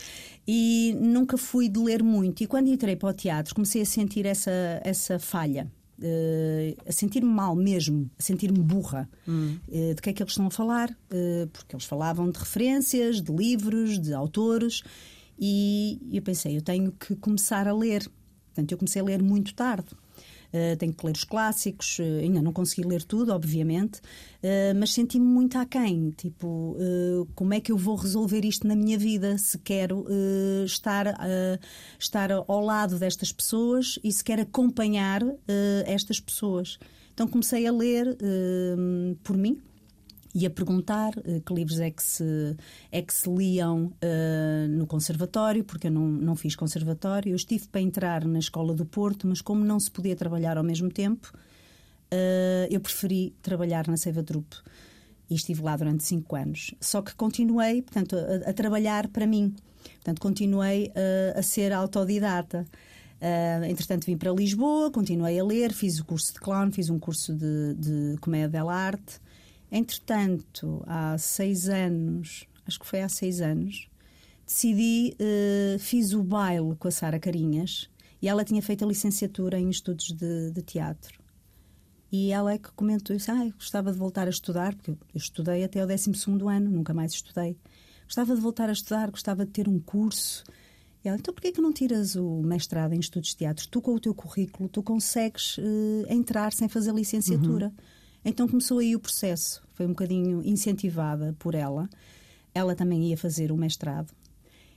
[0.46, 2.42] E nunca fui de ler muito.
[2.42, 4.50] E quando entrei para o teatro, comecei a sentir essa,
[4.84, 9.08] essa falha uh, a sentir-me mal mesmo, a sentir-me burra.
[9.26, 9.58] Hum.
[9.68, 10.96] Uh, de que é que eles estão a falar?
[11.52, 14.82] Porque eles falavam de referências, de livros, de autores,
[15.38, 18.08] e eu pensei, eu tenho que começar a ler.
[18.46, 19.88] Portanto, eu comecei a ler muito tarde.
[20.52, 24.92] Uh, tenho que ler os clássicos, uh, ainda não consegui ler tudo, obviamente, uh, mas
[24.92, 26.10] senti-me muito aquém.
[26.10, 26.76] Tipo,
[27.34, 30.06] como é que eu vou resolver isto na minha vida se quero
[30.64, 31.06] estar,
[31.98, 35.22] estar ao lado destas pessoas e se quero acompanhar
[35.86, 36.78] estas pessoas?
[37.14, 38.16] Então comecei a ler
[39.22, 39.60] por mim,
[40.34, 42.56] e a perguntar uh, que livros é que se,
[42.90, 47.30] é que se liam uh, no conservatório, porque eu não, não fiz conservatório.
[47.30, 50.64] Eu estive para entrar na Escola do Porto, mas como não se podia trabalhar ao
[50.64, 54.56] mesmo tempo, uh, eu preferi trabalhar na Seiva Trupe.
[55.30, 56.74] E estive lá durante cinco anos.
[56.80, 59.54] Só que continuei, portanto, a, a trabalhar para mim.
[59.94, 60.92] Portanto, continuei
[61.34, 62.66] a ser autodidata.
[63.22, 66.98] Uh, entretanto, vim para Lisboa, continuei a ler, fiz o curso de clown, fiz um
[66.98, 69.20] curso de, de comédia dell'arte.
[69.72, 73.88] Entretanto, há seis anos, acho que foi há seis anos,
[74.46, 77.88] decidi, uh, fiz o baile com a Sara Carinhas
[78.20, 81.18] e ela tinha feito a licenciatura em estudos de, de teatro.
[82.12, 85.64] E ela é que comentou isso, ah, gostava de voltar a estudar, porque eu estudei
[85.64, 86.10] até o 12
[86.46, 87.56] ano, nunca mais estudei.
[88.04, 90.44] Gostava de voltar a estudar, gostava de ter um curso.
[91.02, 93.66] E ela, então porquê que não tiras o mestrado em estudos de teatro?
[93.66, 95.62] Tu com o teu currículo, tu consegues uh,
[96.10, 97.68] entrar sem fazer licenciatura.
[97.68, 98.01] Uhum.
[98.24, 99.62] Então começou aí o processo.
[99.74, 101.88] Foi um bocadinho incentivada por ela.
[102.54, 104.12] Ela também ia fazer o mestrado.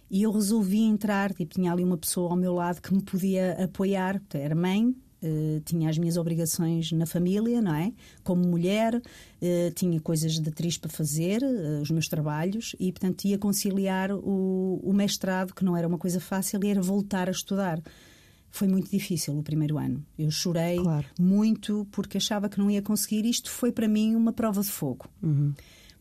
[0.10, 3.64] E eu resolvi entrar, tipo, tinha ali uma pessoa ao meu lado que me podia
[3.64, 4.22] apoiar.
[4.34, 7.92] Era mãe, Uh, tinha as minhas obrigações na família, não é?
[8.24, 13.26] Como mulher, uh, tinha coisas de atriz para fazer, uh, os meus trabalhos, e portanto
[13.26, 17.32] ia conciliar o, o, mestrado, que não era uma coisa fácil, e era voltar a
[17.32, 17.82] estudar.
[18.58, 20.04] Foi muito difícil o primeiro ano.
[20.18, 21.06] Eu chorei Claro.
[21.20, 23.26] muito porque achava que não ia conseguir.
[23.26, 25.06] Isto foi para mim uma prova de fogo.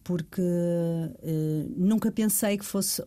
[0.03, 3.03] Porque eh, nunca pensei que fosse.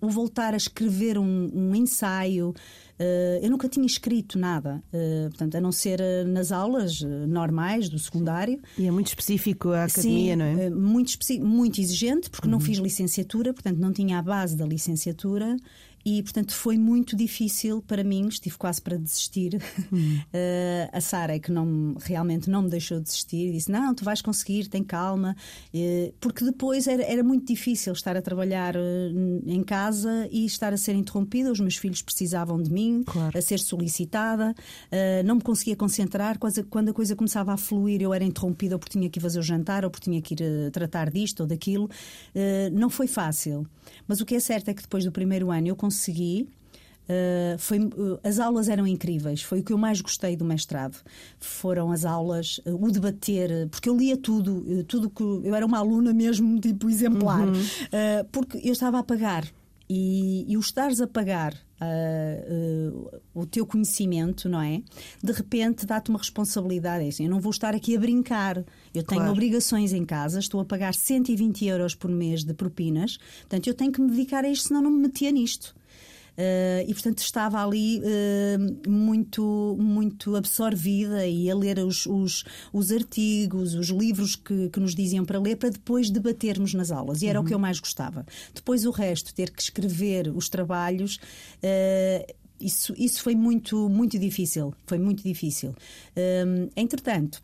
[0.00, 2.54] O voltar a escrever um, um ensaio.
[3.00, 4.80] eh, eu nunca tinha escrito nada.
[4.92, 8.60] eh, portanto, a não ser nas aulas normais do secundário.
[8.78, 10.68] E é muito específico a academia, Sim, não é?
[10.68, 10.80] Uhum.
[10.80, 15.56] Muito, muito exigente, porque não fiz licenciatura, portanto não tinha a base da licenciatura
[16.06, 18.28] e, portanto, foi muito difícil para mim.
[18.28, 19.60] Estive quase para desistir.
[19.92, 20.20] Uhum.
[20.32, 23.52] Eh, a Sara é que não, me- realmente não me deixou desistir.
[23.52, 25.34] Disse: Não, tu vais conseguir, tem calma.
[25.74, 29.10] Eh, porque depois era, era muito difícil estar a trabalhar eh,
[29.46, 31.50] em casa e estar a ser interrompida.
[31.50, 33.36] Os meus filhos precisavam de mim, Claro.
[33.36, 34.54] a ser solicitada,
[34.92, 36.38] uh, não me conseguia concentrar.
[36.38, 39.22] Quase, quando a coisa começava a fluir, eu era interrompida ou porque tinha que ir
[39.22, 41.86] fazer o jantar ou porque tinha que ir uh, tratar disto ou daquilo.
[42.34, 43.66] Uh, não foi fácil.
[44.06, 45.95] Mas o que é certo é que depois do primeiro ano eu consegui.
[47.08, 50.96] Uh, foi, uh, as aulas eram incríveis, foi o que eu mais gostei do mestrado.
[51.38, 55.54] Foram as aulas, uh, o debater, uh, porque eu lia tudo, uh, tudo que eu
[55.54, 59.46] era uma aluna mesmo, tipo exemplar, Uh, porque eu estava a pagar
[59.88, 64.82] e, e o estares a pagar ah, ah, o teu conhecimento, não é?
[65.22, 67.04] De repente dá-te uma responsabilidade.
[67.04, 68.58] É assim, eu não vou estar aqui a brincar.
[68.94, 69.32] Eu tenho Claro.
[69.32, 73.92] obrigações em casa, estou a pagar 120 euros por mês de propinas, portanto eu tenho
[73.92, 75.74] que me dedicar a isto, senão não me metia nisto.
[76.36, 82.92] Uh, e portanto estava ali uh, muito muito absorvida e a ler os, os, os
[82.92, 87.26] artigos, os livros que, que nos diziam para ler para depois debatermos nas aulas e
[87.26, 88.26] era o que eu mais gostava.
[88.54, 91.16] Depois o resto, ter que escrever os trabalhos.
[91.16, 94.72] uh, isso, isso foi muito, muito difícil.
[94.86, 95.74] Foi muito difícil.
[96.74, 97.42] Entretanto,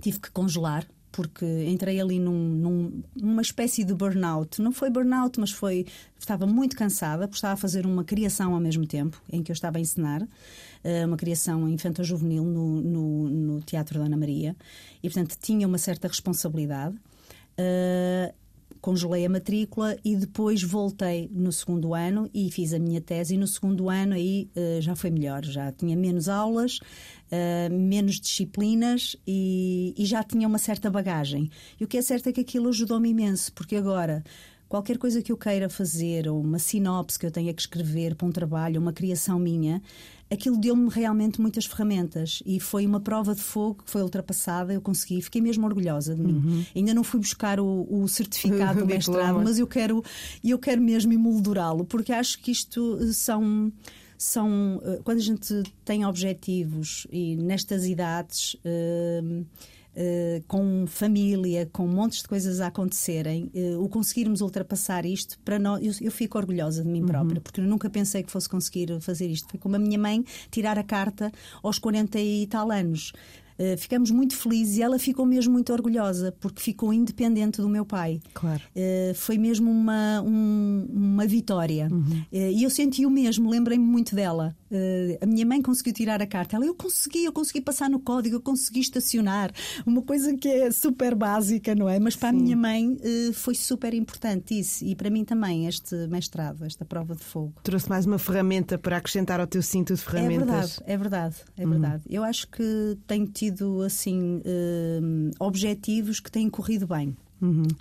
[0.00, 4.60] tive que congelar porque entrei ali num, num- numa espécie de burnout.
[4.60, 5.86] Não foi burnout, mas foi
[6.18, 9.54] estava muito cansada, porque estava a fazer uma criação ao mesmo tempo em que eu
[9.54, 10.26] estava a ensinar
[10.82, 14.56] eh, uma criação infanto-juvenil no, no, no Teatro da Ana Maria
[15.02, 16.96] e portanto tinha uma certa responsabilidade.
[17.58, 18.32] Eh,
[18.82, 23.36] congelei a matrícula e depois voltei no segundo ano e fiz a minha tese.
[23.36, 26.80] E no segundo ano aí eh, já foi melhor, já tinha menos aulas,
[27.30, 31.48] eh, menos disciplinas e, e já tinha uma certa bagagem.
[31.80, 34.22] E o que é certo é que aquilo ajudou-me imenso, porque agora.
[34.68, 38.26] Qualquer coisa que eu queira fazer, ou uma sinopse que eu tenha que escrever para
[38.26, 39.82] um trabalho, uma criação minha,
[40.32, 44.72] aquilo deu-me realmente muitas ferramentas e foi uma prova de fogo que foi ultrapassada.
[44.72, 46.66] Eu consegui, fiquei mesmo orgulhosa de mim.
[46.74, 50.02] Ainda não fui buscar o, o certificado do mestrado, mas eu quero,
[50.42, 53.72] eu quero mesmo emoldurá-lo, porque acho que isto eh, são.
[54.16, 59.20] São, eh, quando a gente tem objetivos e nestas idades, eh,
[59.94, 65.58] eh, com família, com montes de coisas a acontecerem, eh, o conseguirmos ultrapassar isto, para
[65.58, 69.00] nós, eu, eu fico orgulhosa de mim própria, porque eu nunca pensei que fosse conseguir
[69.00, 69.48] fazer isto.
[69.50, 71.30] Foi como a minha mãe tirar a carta
[71.62, 73.12] aos 40 e tal anos.
[73.58, 77.84] Eh, ficamos muito felizes e ela ficou mesmo muito orgulhosa, porque ficou independente do meu
[77.84, 78.20] pai.
[78.34, 78.62] Claro.
[78.74, 81.88] Eh, foi mesmo uma, um- uma vitória.
[82.32, 84.54] Eh, e eu senti o mesmo, lembrei-me muito dela.
[85.20, 86.56] A minha mãe conseguiu tirar a carta.
[86.56, 89.52] Ela, eu consegui, eu consegui passar no código, eu consegui estacionar.
[89.84, 91.98] Uma coisa que é super básica, não é?
[92.00, 92.96] Mas para a minha mãe
[93.34, 94.82] foi super importante isso.
[94.84, 97.52] E para mim também, este mestrado, esta prova de fogo.
[97.62, 100.46] Trouxe mais uma ferramenta para acrescentar ao teu cinto de É ferramentas.
[100.46, 102.02] verdade, é verdade, é verdade.
[102.08, 103.41] Eu acho que tenho tido
[103.84, 107.16] assim hum, objetivos que têm corrido bem.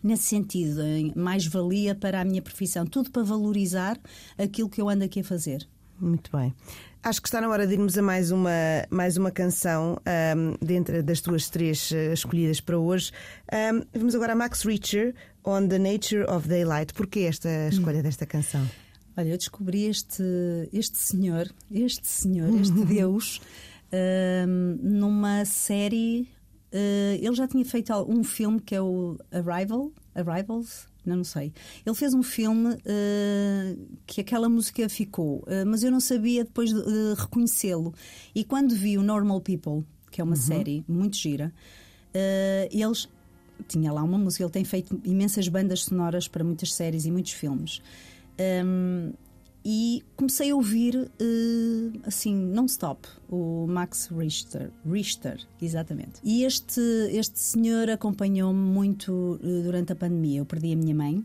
[0.03, 3.95] Nesse sentido, em mais-valia para a minha profissão, tudo para valorizar
[4.35, 5.67] aquilo que eu ando aqui a fazer.
[5.99, 6.51] Muito bem.
[7.03, 8.49] Acho que está na hora de irmos a mais uma,
[8.89, 13.11] mais uma canção ahm, dentro das tuas três eh, escolhidas para hoje.
[13.51, 16.93] Ahm, vamos agora a Max Richter, On the Nature of Daylight.
[16.93, 18.67] Porquê esta escolha desta canção?
[19.15, 20.23] Olha, eu descobri este,
[20.71, 23.41] este senhor, este senhor, este Deus,
[24.79, 26.27] numa série.
[26.71, 31.51] eh, ele já tinha feito um filme que é o Arrival, Arrivals, não, não sei.
[31.85, 33.75] Ele fez um filme eh,
[34.05, 36.81] que aquela música ficou, eh, mas eu não sabia depois de,
[37.17, 37.93] reconhecê-lo.
[38.33, 41.53] E quando vi o Normal People, que é uma série muito gira,
[42.69, 43.07] eles
[43.67, 44.43] tinha lá uma música.
[44.43, 47.81] Ele tem feito imensas bandas sonoras para muitas séries e muitos filmes.
[48.65, 49.13] Um,
[49.63, 56.19] e comecei a ouvir eh, assim, non-stop, o Max Richter, Richter, exatamente.
[56.23, 60.39] E este, este senhor acompanhou-me muito eh, durante a pandemia.
[60.39, 61.23] Eu perdi a minha mãe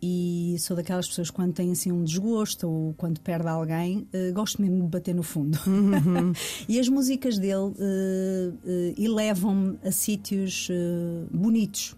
[0.00, 4.30] e sou daquelas pessoas que quando tem assim um desgosto ou quando perde alguém, eh,
[4.30, 5.58] gosto mesmo de bater no fundo.
[6.68, 7.72] e as músicas dele
[8.96, 10.68] elevam-me a sítios
[11.32, 11.96] bonitos.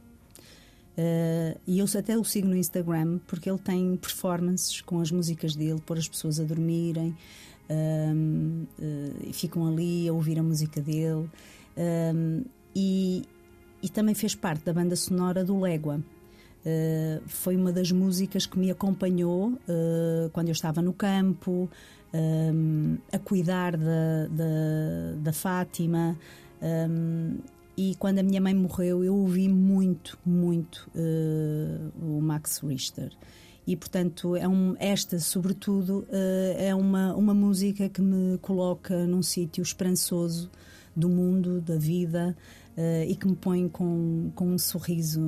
[0.99, 5.55] Uh, e eu até o sigo no Instagram porque ele tem performances com as músicas
[5.55, 7.15] dele, pôr as pessoas a dormirem.
[7.71, 11.31] um, uh, e ficam ali a ouvir a música dele.
[11.77, 13.23] Um, e,
[13.83, 16.03] e também fez parte da banda sonora do Légua.
[16.67, 21.71] Uh, foi uma das músicas que me acompanhou uh, quando eu estava no campo,
[22.13, 26.19] um, a cuidar da, da, da Fátima.
[26.61, 27.39] Um,
[27.79, 33.13] e quando a minha mãe morreu, eu ouvi muito, muito uh, o Max Richter.
[33.65, 39.23] E, portanto, é um, esta, sobretudo, uh, é uma, uma música que me coloca num
[39.23, 40.51] sítio esperançoso
[40.97, 42.37] do mundo, da vida,
[42.79, 45.21] uh, e que me põe com, com um sorriso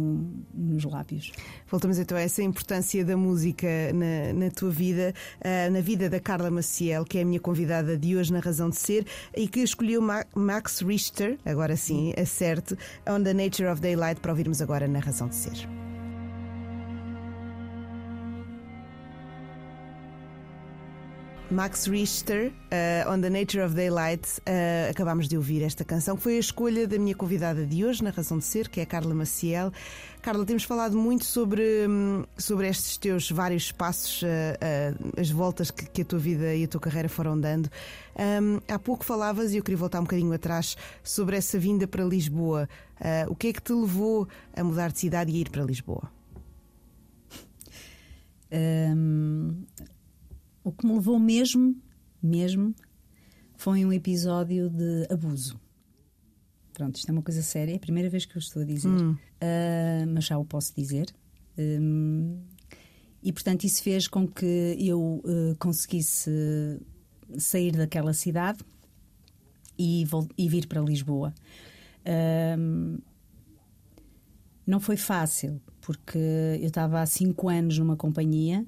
[0.54, 1.32] nos lábios.
[1.68, 6.20] Voltamos então a essa importância da música na, na tua vida, uh, na vida da
[6.20, 9.04] Carla Maciel, que é a minha convidada de hoje na Razão de Ser,
[9.36, 12.76] e que escolheu Ma Max Richter, agora sim, acerto,
[13.08, 15.79] On the Nature of Daylight, para ouvirmos agora na Razão de Ser.
[21.50, 26.22] Max Richter, uh, On the Nature of Daylight, uh, acabámos de ouvir esta canção, que
[26.22, 28.86] foi a escolha da minha convidada de hoje, na Razão de Ser, que é a
[28.86, 29.72] Carla Maciel.
[30.22, 35.86] Carla, temos falado muito sobre, hum, sobre estes teus vários passos, uh, as voltas que,
[35.86, 37.68] que, a tua vida e a tua carreira foram dando.
[38.16, 42.04] Um, há pouco falavas, e eu queria voltar um bocadinho atrás, sobre essa vinda para
[42.04, 42.68] Lisboa.
[43.28, 46.10] o que é que te levou a mudar de cidade e ir para Lisboa?
[48.52, 49.64] Um,
[50.62, 51.77] o que me levou mesmo,
[52.23, 52.75] mesmo,
[53.57, 55.61] foi um episódio de abuso.
[56.73, 58.88] Pronto, isto é uma coisa séria, é a primeira vez que eu estou a dizer,
[58.88, 59.12] hum.
[59.12, 61.07] uh, mas já o posso dizer.
[61.59, 62.40] Um,
[63.23, 66.31] e portanto, isso fez com que eu uh, conseguisse
[67.37, 68.64] sair daquela cidade
[69.79, 70.05] e,
[70.38, 71.35] e vir para Lisboa.
[72.59, 72.99] Um,
[74.66, 78.66] não foi fácil, porque eu estava há cinco anos numa companhia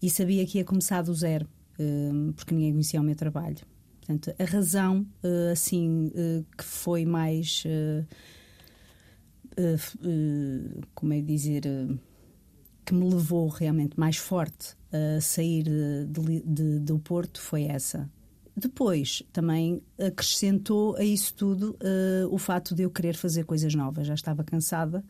[0.00, 3.58] e sabia que ia começar do zero, hum, porque ninguém conhecia o meu trabalho.
[4.08, 7.62] Portanto, a razão, uh, assim, uh, que foi mais.
[7.66, 8.06] Uh,
[10.94, 11.62] como é dizer.
[12.86, 18.08] que me levou realmente mais forte a sair de, de, do Porto foi essa.
[18.56, 21.76] Depois, também acrescentou a isso tudo
[22.30, 24.06] o fato de eu querer fazer coisas novas.
[24.06, 25.04] Já estava cansada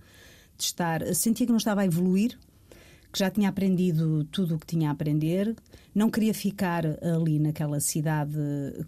[0.57, 1.15] de estar.
[1.15, 2.39] Sentia que não estava a evoluir
[3.13, 5.57] que já tinha aprendido tudo o que tinha a aprender,
[5.95, 8.39] não queria ficar ali naquela cidade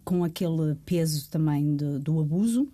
[0.05, 2.69] com aquele peso também de, do abuso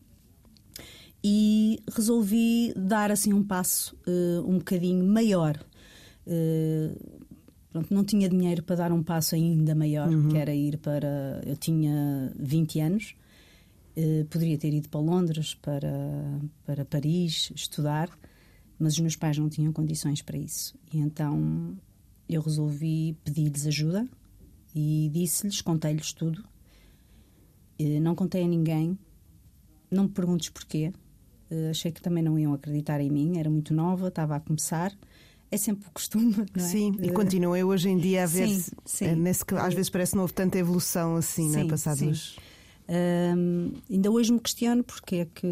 [1.22, 5.58] e resolvi dar assim um passo uh, um bocadinho maior.
[6.26, 7.20] Uh,
[7.72, 10.28] pronto, não tinha dinheiro para dar um passo ainda maior, uhum.
[10.28, 11.40] que era ir para.
[11.44, 13.16] Eu tinha 20 anos,
[13.96, 15.90] uh, poderia ter ido para Londres, para,
[16.64, 18.08] para Paris, estudar
[18.78, 20.74] mas os meus pais não tinham condições para isso.
[20.92, 21.76] E então
[22.28, 24.06] eu resolvi pedir-lhes ajuda
[24.74, 26.44] e disse-lhes, contei-lhes tudo.
[28.00, 28.98] Não contei a ninguém,
[29.90, 30.92] não me perguntes porquê.
[31.50, 34.92] Eh, achei que também não iam acreditar em mim, era muito nova, estava a começar.
[35.50, 36.68] É sempre o costume, não é?
[36.68, 38.48] Sim, e continua eu hoje em dia a ver.
[38.48, 39.04] Sim, sim.
[39.06, 41.68] Eh, nesse, às vezes parece que não houve tanta evolução assim, sim, não é?
[41.68, 42.34] Passados.
[42.34, 42.40] Sim.
[42.88, 45.46] Um, ainda hoje me questiono porque é que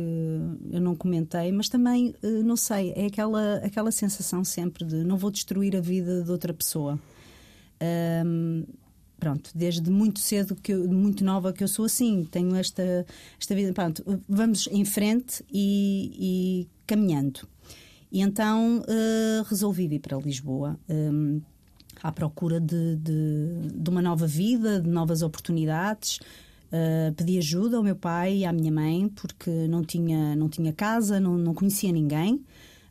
[0.70, 5.16] eu não comentei, mas também, uh, não sei, é aquela, aquela sensação sempre de não
[5.16, 6.98] vou destruir a vida de outra pessoa.
[8.24, 8.64] Um,
[9.18, 13.04] pronto, desde muito cedo, que eu, muito nova que eu sou assim, tenho esta,
[13.40, 13.72] esta vida.
[13.72, 17.40] Pronto, vamos em frente e, e caminhando.
[18.12, 20.78] E então uh, resolvi vir para Lisboa.
[20.88, 21.40] Um,
[22.02, 26.20] à procura de, de, de, uma nova vida, de novas oportunidades,
[26.74, 30.72] Uh, pedi ajuda ao meu pai e à minha mãe porque não tinha, não tinha
[30.72, 32.44] casa, não, não conhecia ninguém.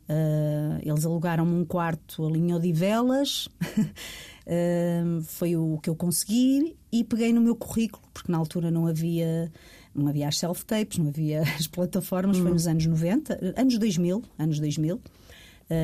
[0.08, 7.04] Uh, eles alugaram-me um quarto ali em Odivelas, uh, foi o que eu consegui e
[7.04, 9.52] peguei no meu currículo, porque na altura não havia,
[9.94, 14.60] não havia as self-tapes, não havia as plataformas, foi nos anos 90, anos 2000, anos
[14.60, 14.98] 2000,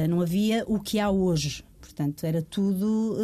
[0.09, 1.65] não havia o que há hoje.
[1.81, 3.17] Portanto, era tudo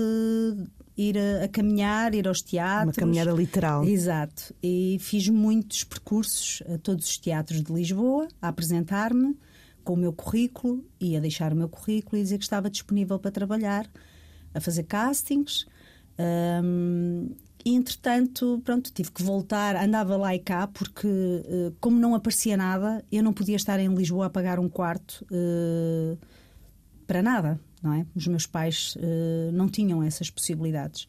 [0.97, 2.97] ir a, a, caminhar, ir aos teatros.
[2.97, 3.85] Uma caminhada literal.
[3.85, 4.55] Exato.
[4.63, 9.37] E fiz muitos percursos a todos os teatros de Lisboa, a apresentar-me
[9.85, 13.19] com o meu currículo e a deixar o meu currículo e dizer que estava disponível
[13.19, 13.89] para trabalhar,
[14.55, 15.67] a fazer castings.
[16.19, 17.31] Um,
[17.65, 22.57] e entretanto, pronto, tive que voltar, andava lá e cá, porque uh, como não aparecia
[22.57, 26.17] nada, eu não podia estar em Lisboa a pagar um quarto uh,
[27.07, 28.07] para nada não é?
[28.17, 31.07] Os meus pais uh, não tinham essas possibilidades.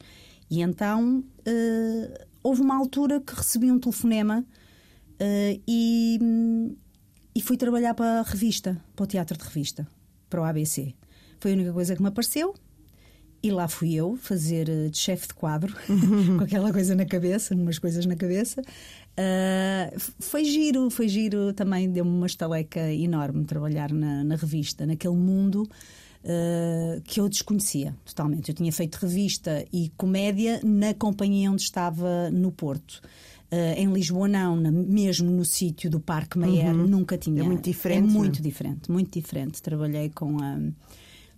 [0.48, 6.18] E então uh, houve uma altura que recebi um telefonema uh, e,
[7.34, 9.86] e fui trabalhar para a revista, para o teatro de revista,
[10.30, 10.94] para o ABC.
[11.40, 12.54] Foi a única coisa que me apareceu
[13.42, 15.74] e lá fui eu fazer de chefe de quadro,
[16.38, 18.60] com aquela coisa na cabeça, umas coisas na cabeça.
[18.60, 25.16] Uh, foi giro, foi giro também, deu-me uma estaleca enorme trabalhar na, na revista, naquele
[25.16, 25.68] mundo
[26.28, 28.50] uh, que eu desconhecia totalmente.
[28.50, 33.00] Eu tinha feito revista e comédia na companhia onde estava no Porto.
[33.50, 36.86] Uh, em Lisboa não, na, mesmo no sítio do Parque Meyer, uhum.
[36.86, 37.42] nunca tinha.
[37.42, 37.98] É muito diferente.
[37.98, 39.62] É muito diferente, muito diferente.
[39.62, 40.58] Trabalhei com a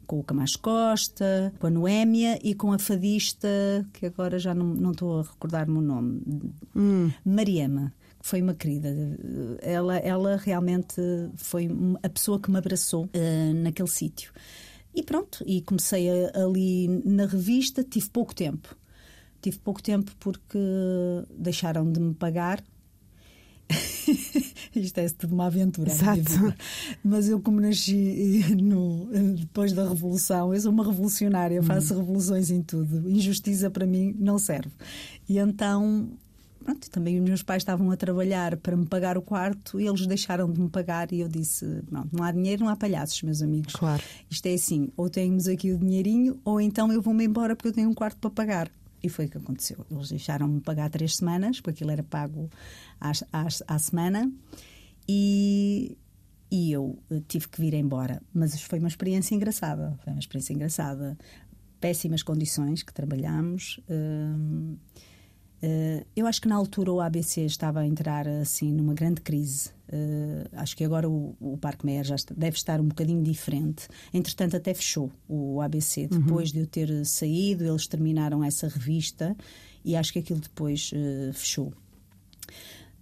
[0.06, 3.48] com o Camacho Costa, com a Noémia e com a fadista,
[3.92, 6.20] que agora já não, não estou a recordar-me o nome,
[6.74, 7.12] hum.
[7.24, 8.88] Mariama foi uma querida.
[9.62, 11.00] Ela, ela realmente
[11.36, 11.68] foi
[12.02, 14.32] a pessoa que me abraçou uh, naquele sítio.
[14.94, 18.76] E pronto, e comecei a, ali na revista, tive pouco tempo.
[19.40, 20.58] Tive pouco tempo porque
[21.38, 22.62] deixaram de me pagar.
[24.74, 25.90] Isto é tudo uma aventura.
[25.90, 26.54] Exato.
[27.02, 31.98] Mas eu, como nasci no, depois da Revolução, eu sou uma revolucionária, faço hum.
[31.98, 33.08] revoluções em tudo.
[33.08, 34.72] Injustiça para mim não serve.
[35.28, 36.10] E então
[36.64, 40.06] pronto, também os meus pais estavam a trabalhar para me pagar o quarto e eles
[40.06, 43.42] deixaram de me pagar e eu disse, não, não há dinheiro, não há palhaços, meus
[43.42, 43.74] amigos.
[43.74, 44.02] Claro.
[44.30, 47.72] Isto é assim, ou temos aqui o dinheirinho ou então eu vou-me embora porque eu
[47.72, 48.70] tenho um quarto para pagar.
[49.02, 49.86] E foi o que aconteceu.
[49.90, 52.50] Eles deixaram-me pagar três semanas, porque aquilo era pago
[53.00, 54.30] à, à, à semana,
[55.08, 55.96] e,
[56.50, 58.22] e eu eh, tive que vir embora.
[58.32, 59.98] Mas foi uma experiência engraçada.
[60.04, 61.16] Foi uma experiência engraçada.
[61.80, 63.80] Péssimas condições que trabalhámos.
[63.88, 64.76] Hum,
[66.16, 69.70] eu acho que na altura o ABC estava a entrar assim numa grande crise.
[69.92, 73.86] Uh, acho que agora o, o Parque Meyer já deve estar um bocadinho diferente.
[74.14, 76.08] Entretanto, até fechou o ABC.
[76.10, 76.20] Uhum.
[76.20, 76.54] Depois uhum.
[76.54, 79.36] de eu ter saído, eles terminaram essa revista
[79.84, 80.90] e acho que aquilo depois
[81.34, 81.72] fechou.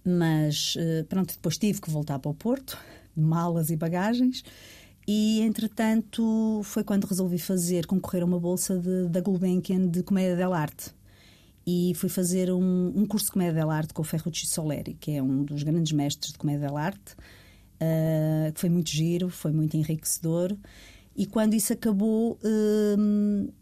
[0.03, 0.75] Mas
[1.07, 2.77] pronto, depois tive que voltar para o Porto,
[3.15, 4.43] malas e bagagens.
[5.07, 10.35] E, entretanto, foi quando resolvi fazer, concorrer a uma bolsa de, da Gulbenkian de Comédia
[10.35, 10.93] dell'Arte
[11.65, 15.21] e fui fazer um, um curso de comédia dell'arte com o Ferruccio Soleri, que é
[15.21, 20.55] um dos grandes mestres de comédia dell'arte, uh, que foi muito giro, foi muito enriquecedor.
[21.15, 23.53] E quando isso acabou, uh,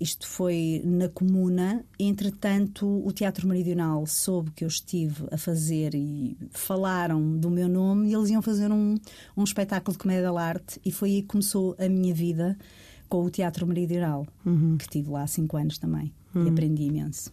[0.00, 6.36] isto foi na comuna, entretanto o Teatro Meridional soube que eu estive a fazer e
[6.50, 8.96] falaram do meu nome e eles iam fazer um,
[9.36, 12.58] um espetáculo de comédia dell'arte e foi aí que começou a minha vida
[13.08, 14.76] com o Teatro Meridional, uhum.
[14.76, 16.46] que tive lá há cinco anos também uhum.
[16.46, 17.32] e aprendi imenso.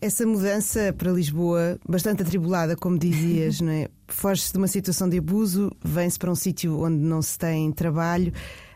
[0.00, 3.88] Essa mudança para Lisboa, bastante atribulada, como dizias, não é?
[4.08, 8.32] Foge-se de uma situação de abuso, vem-se para um sítio onde não se tem trabalho.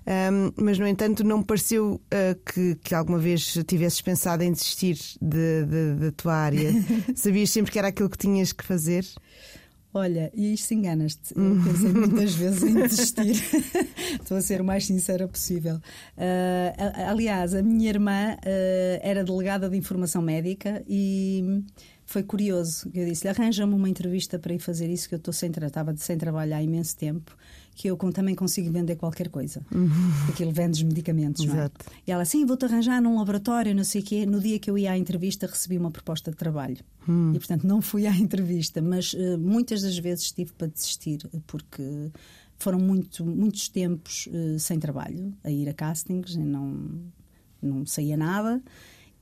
[0.06, 4.50] Um, mas, no entanto, não me pareceu uh, que, que, alguma vez tivesses pensado em
[4.50, 6.72] desistir da de, de, de, tua área.
[7.14, 9.04] Sabias sempre que era aquilo que tinhas que fazer?
[9.92, 11.36] Olha, e isto enganas-te.
[11.36, 11.64] Eu uhum.
[11.64, 13.34] pensei muitas vezes em desistir.
[14.22, 15.76] Estou a ser o mais sincera possível.
[16.16, 21.64] Uh, aliás, a minha irmã uh, era delegada de informação médica e
[22.06, 22.88] foi curioso.
[22.94, 26.16] Eu disse-lhe: arranja-me uma entrevista para ir fazer isso, que eu estou sem, estava sem
[26.16, 27.36] trabalho há imenso tempo
[27.80, 29.64] que eu também consigo vender qualquer coisa.
[29.74, 29.88] Uhum.
[30.28, 31.86] Aquilo vende os medicamentos, Exato.
[31.86, 32.00] não é?
[32.06, 34.26] E ela, sim, vou-te arranjar num laboratório, não sei o quê.
[34.26, 36.76] No dia que eu ia à entrevista, recebi uma proposta de trabalho.
[37.08, 37.32] Uhum.
[37.34, 41.82] E, portanto, não fui à entrevista, mas uh, muitas das vezes tive para desistir, porque
[42.58, 47.00] foram muito, muitos tempos uh, sem trabalho, a ir a castings e não,
[47.62, 48.62] não saía nada.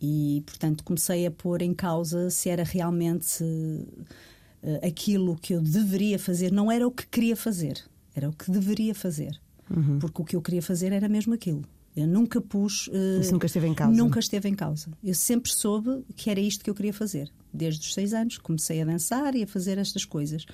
[0.02, 6.18] E, portanto, comecei a pôr em causa se era realmente uh, aquilo que eu deveria
[6.18, 7.84] fazer, não era o que queria fazer
[8.18, 9.40] era o que deveria fazer.
[9.70, 9.98] Uhum.
[9.98, 11.62] Porque o que eu queria fazer era mesmo aquilo.
[11.96, 12.86] Eu nunca pus.
[12.88, 13.96] Uh, Isso nunca esteve em causa?
[13.96, 14.90] Nunca esteve em causa.
[15.02, 17.30] Eu sempre soube que era isto que eu queria fazer.
[17.52, 20.46] Desde os seis anos comecei a dançar e a fazer estas coisas.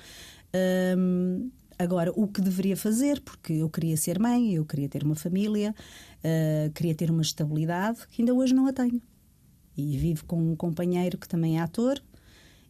[0.97, 5.15] Um, agora, o que deveria fazer, porque eu queria ser mãe, eu queria ter uma
[5.15, 5.75] família,
[6.19, 9.01] uh, queria ter uma estabilidade que ainda hoje não a tenho.
[9.77, 12.01] E vivo com um companheiro que também é ator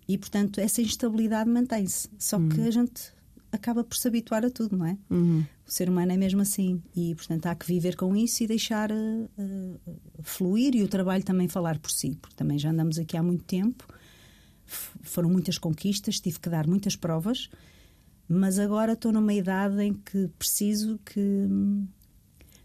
[0.08, 2.10] e, portanto, essa instabilidade mantém-se.
[2.20, 2.68] Só que uhum.
[2.68, 3.14] a gente
[3.56, 4.97] acaba por se habituar a tudo, não é?
[5.10, 5.43] Uhum.
[5.68, 8.91] O ser humano é mesmo assim e, portanto, há que viver com isso e deixar
[8.91, 8.95] uh,
[9.38, 13.24] uh, fluir e o trabalho também falar por si, porque também já andamos aqui há
[13.24, 13.86] muito tempo,
[14.66, 17.49] foram muitas conquistas, tive que dar muitas provas,
[18.28, 21.47] mas agora estou numa idade em que preciso que.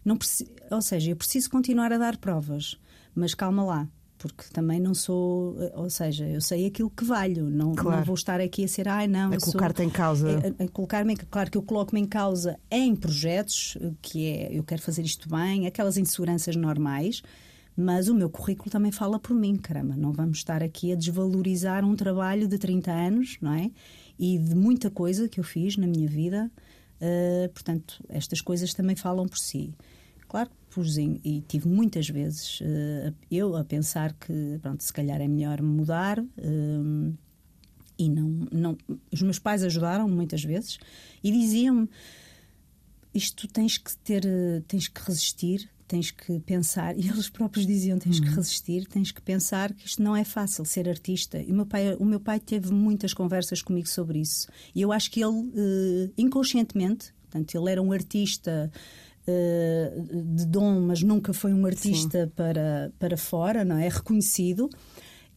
[0.03, 0.51] Não preci...
[0.71, 2.79] Ou seja, eu preciso continuar a dar provas,
[3.15, 3.89] mas calma lá
[4.21, 7.97] porque também não sou, ou seja, eu sei aquilo que valho, não, claro.
[7.97, 10.29] não vou estar aqui a ser, ai não, a colocar-te em causa.
[10.59, 14.83] A, a colocar-me, claro que eu coloco-me em causa em projetos, que é eu quero
[14.83, 17.23] fazer isto bem, aquelas inseguranças normais,
[17.75, 21.83] mas o meu currículo também fala por mim, caramba, não vamos estar aqui a desvalorizar
[21.83, 23.71] um trabalho de 30 anos, não é?
[24.19, 26.51] E de muita coisa que eu fiz na minha vida,
[27.01, 29.73] uh, portanto, estas coisas também falam por si
[30.31, 35.21] Claro, pus em, e tive muitas vezes uh, eu a pensar que, pronto, se calhar
[35.21, 36.19] é melhor mudar.
[36.21, 37.15] Uh,
[37.99, 38.79] e não, não.
[39.13, 40.79] Os meus pais ajudaram muitas vezes
[41.23, 41.89] e diziam-me:
[43.13, 44.25] isto tens que ter,
[44.67, 48.25] tens que resistir, tens que pensar, e eles próprios diziam: tens uhum.
[48.25, 51.39] que resistir, tens que pensar que isto não é fácil ser artista.
[51.39, 54.49] E o meu pai, o meu pai teve muitas conversas comigo sobre isso.
[54.75, 58.71] E eu acho que ele, uh, inconscientemente, portanto, ele era um artista.
[59.29, 63.89] Uh, de dom, mas nunca foi um artista para, para fora, não é?
[63.89, 64.69] Reconhecido.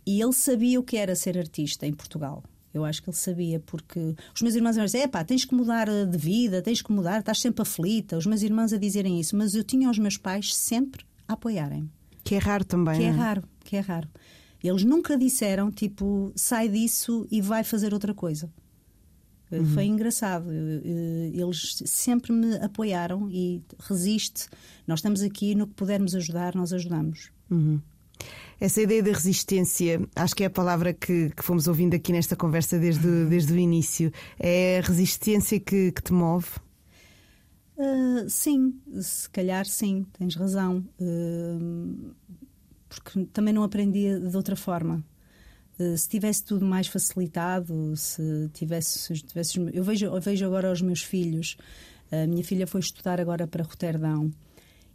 [0.06, 2.44] E ele sabia o que era ser artista em Portugal.
[2.74, 5.88] Eu acho que ele sabia, porque os meus irmãos iam dizer: pá, tens que mudar
[5.88, 8.18] de vida, tens que mudar, estás sempre aflita.
[8.18, 11.90] Os meus irmãos a dizerem isso, mas eu tinha os meus pais sempre a apoiarem-me.
[12.24, 12.98] Que é raro também.
[12.98, 14.10] Que é, é raro, que é raro.
[14.64, 18.50] Eles nunca disseram, tipo, sai disso e vai fazer outra coisa.
[19.60, 19.66] Uhum.
[19.66, 20.52] Foi engraçado.
[20.52, 24.48] Eles sempre me apoiaram e resiste.
[24.88, 27.32] Nós estamos aqui, no que pudermos ajudar, nós ajudamos.
[27.50, 27.82] Uhum.
[28.60, 32.36] Essa ideia da resistência, acho que é a palavra que, que fomos ouvindo aqui nesta
[32.36, 34.12] conversa desde, desde o início.
[34.40, 36.48] É a resistência que, que te move?
[37.76, 40.86] Uh, sim, se calhar sim, tens razão.
[41.00, 42.14] Uh,
[42.88, 45.04] porque também não aprendi de outra forma.
[45.80, 50.72] Uh, se tivesse tudo mais facilitado, se tivesse, se tivesse eu vejo, eu vejo agora
[50.72, 51.58] os meus filhos.
[52.12, 54.32] A minha filha foi estudar agora para Roterdão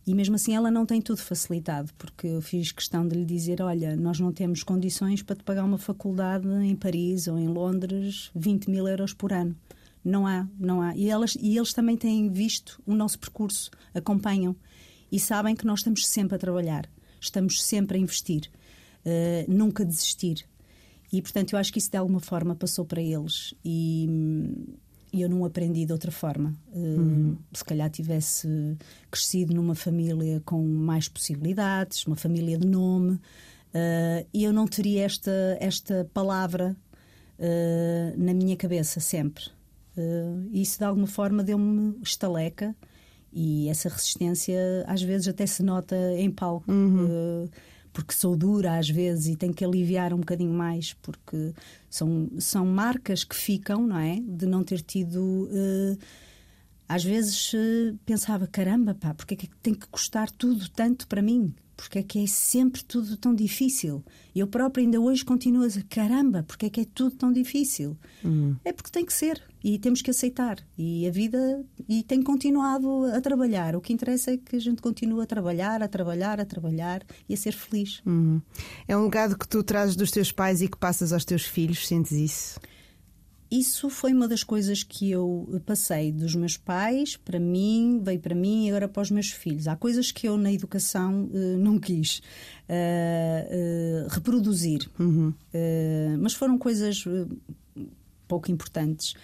[0.08, 3.60] e mesmo assim ela não tem tudo facilitado, porque eu fiz questão de lhe dizer:
[3.60, 8.30] olha, nós não temos condições para te pagar uma faculdade em Paris ou em Londres
[8.34, 9.54] 20 mil euros por ano.
[10.02, 10.96] Não há, não há.
[10.96, 14.56] E, elas, e eles também têm visto o nosso percurso, acompanham
[15.12, 16.88] e sabem que nós estamos sempre a trabalhar,
[17.20, 18.50] estamos sempre a investir,
[19.04, 20.46] uh, nunca desistir.
[21.12, 23.54] E portanto eu acho que isso de alguma forma passou para eles.
[23.64, 24.08] E
[25.12, 26.54] e eu não aprendi de outra forma.
[26.72, 27.36] Uhum.
[27.52, 28.76] Se calhar tivesse
[29.10, 35.04] crescido numa família com mais possibilidades, uma família de nome, uh, e eu não teria
[35.04, 36.76] esta, esta palavra
[37.38, 39.44] uh, na minha cabeça sempre.
[39.96, 42.76] Uh, isso de alguma forma deu-me estaleca
[43.32, 46.70] e essa resistência às vezes até se nota em palco.
[46.70, 47.48] Uhum
[47.98, 51.52] porque sou dura às vezes e tenho que aliviar um bocadinho mais, porque
[51.90, 54.20] são, são marcas que ficam, não é?
[54.20, 55.18] De não ter tido.
[55.50, 55.98] Uh,
[56.88, 61.20] às vezes uh, pensava, caramba, pá, porque é que tem que custar tudo tanto para
[61.20, 61.52] mim?
[61.78, 64.04] Porque é que é sempre tudo tão difícil?
[64.34, 67.96] Eu própria ainda hoje continuo a dizer, caramba, porque é que é tudo tão difícil?
[68.24, 68.56] Uhum.
[68.64, 70.58] É porque tem que ser e temos que aceitar.
[70.76, 73.76] E a vida e tem continuado a trabalhar.
[73.76, 77.34] O que interessa é que a gente continue a trabalhar, a trabalhar, a trabalhar e
[77.34, 78.02] a ser feliz.
[78.04, 78.42] Uhum.
[78.88, 81.86] É um legado que tu trazes dos teus pais e que passas aos teus filhos,
[81.86, 82.60] sentes isso?
[83.50, 88.34] Isso foi uma das coisas que eu passei dos meus pais para mim, veio para
[88.34, 89.66] mim e agora para os meus filhos.
[89.66, 92.18] Há coisas que eu na educação uh, não quis
[92.68, 95.32] uh, uh, reproduzir, uhum.
[96.20, 97.04] mas foram coisas
[98.26, 99.14] pouco importantes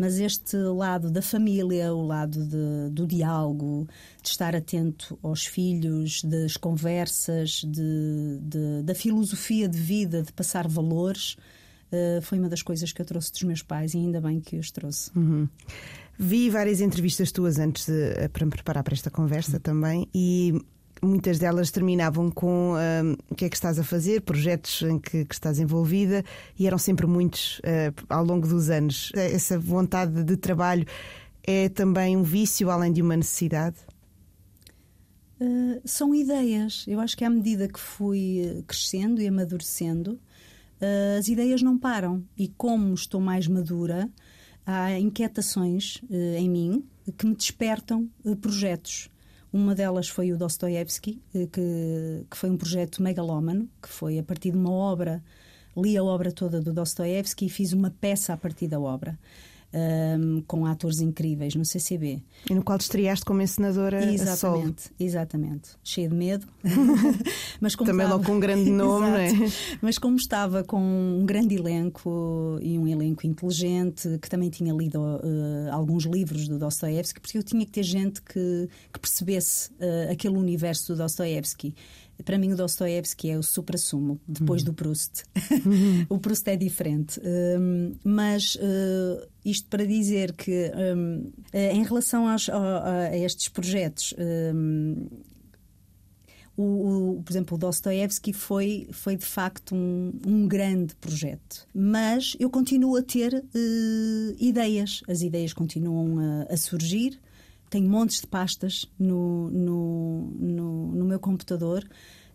[0.00, 3.86] mas este lado da família, o lado de, do diálogo,
[4.22, 10.66] de estar atento aos filhos, das conversas, de, de, da filosofia de vida, de passar
[10.66, 11.36] valores,
[11.92, 14.56] uh, foi uma das coisas que eu trouxe dos meus pais e ainda bem que
[14.56, 15.10] os trouxe.
[15.16, 15.48] Uhum.
[16.18, 19.60] Vi várias entrevistas tuas antes de, para me preparar para esta conversa uhum.
[19.60, 20.54] também e
[21.02, 25.24] muitas delas terminavam com uh, o que é que estás a fazer, projetos em que,
[25.24, 26.24] que estás envolvida,
[26.58, 29.10] e eram sempre muitos uh, ao longo dos anos.
[29.14, 30.86] Essa vontade de trabalho
[31.42, 33.76] é também um vício além de uma necessidade?
[35.40, 36.84] Uh, são ideias.
[36.86, 40.20] Eu acho que à medida que fui crescendo e amadurecendo,
[41.18, 42.24] as ideias não param.
[42.36, 44.08] E como estou mais madura,
[44.64, 46.84] há inquietações em mim
[47.16, 48.08] que me despertam
[48.40, 49.10] projetos.
[49.52, 54.22] Uma delas foi o Dostoevsky, eh, que, que foi um projeto megalómano, que foi a
[54.22, 55.20] partir de uma obra,
[55.76, 59.18] li a obra toda do Dostoevsky e fiz uma peça a partir da obra
[59.72, 62.22] um, com atores incríveis no CCB.
[62.48, 65.70] E no qual te estreaste como encenadora Exatamente, exatamente.
[65.82, 66.46] Cheio de medo.
[67.60, 68.20] Mas como Também estava...
[68.20, 69.30] logo com um grande nome, não é?
[69.80, 75.00] Mas como estava com um grande elenco e um elenco inteligente, que também tinha lido
[75.00, 80.10] uh, alguns livros do Dostoevsky, porque eu tinha que ter gente que, que percebesse uh,
[80.10, 81.74] aquele universo do Dostoevsky.
[82.24, 84.66] Para mim, o Dostoevsky é o supra-sumo, depois uhum.
[84.66, 85.24] do Proust.
[85.64, 86.06] Uhum.
[86.10, 87.20] o Proust é diferente.
[87.20, 93.48] Um, mas uh, isto para dizer que, um, eh, em relação aos, a, a, estes
[93.48, 94.14] projetos,
[94.54, 95.08] um,
[96.56, 101.66] o, o, por exemplo, o Dostoevsky foi, foi de facto um, um grande projeto.
[101.74, 105.02] Mas eu continuo a ter uh, ideias.
[105.08, 107.18] As ideias continuam a, a surgir
[107.70, 111.86] tenho montes de pastas no, no, no, no meu computador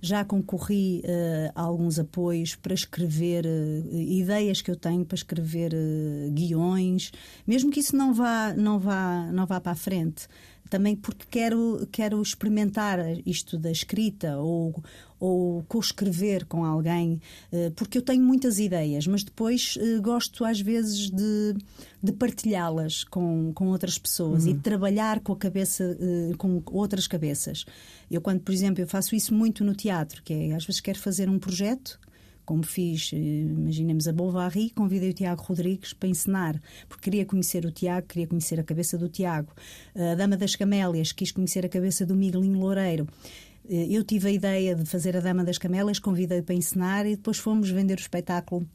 [0.05, 5.73] já concorri uh, a alguns apoios para escrever uh, ideias que eu tenho para escrever
[5.73, 7.11] uh, guiões,
[7.45, 10.27] mesmo que isso não vá, não vá, não vá para a frente.
[10.69, 14.83] Também porque quero, quero experimentar isto da escrita ou,
[15.19, 17.21] ou co-escrever com alguém,
[17.75, 21.55] porque eu tenho muitas ideias, mas depois gosto às vezes de,
[22.01, 24.51] de partilhá-las com, com outras pessoas uhum.
[24.51, 25.97] e trabalhar com a cabeça,
[26.37, 27.65] com outras cabeças.
[28.09, 30.99] Eu, quando, por exemplo, eu faço isso muito no teatro, que é às vezes quero
[30.99, 31.99] fazer um projeto,
[32.45, 37.65] como fiz, eh, imaginemos a Bovary, convidei o Tiago Rodrigues para ensinar, porque queria conhecer
[37.65, 39.51] o Tiago, queria conhecer a cabeça do Tiago.
[39.95, 43.07] A Dama das Camélias, quis conhecer a cabeça do Miguelinho Loureiro.
[43.69, 47.15] Eh, eu tive a ideia de fazer a Dama das Camélias, convidei para ensinar e
[47.15, 48.67] depois fomos vender o espetáculo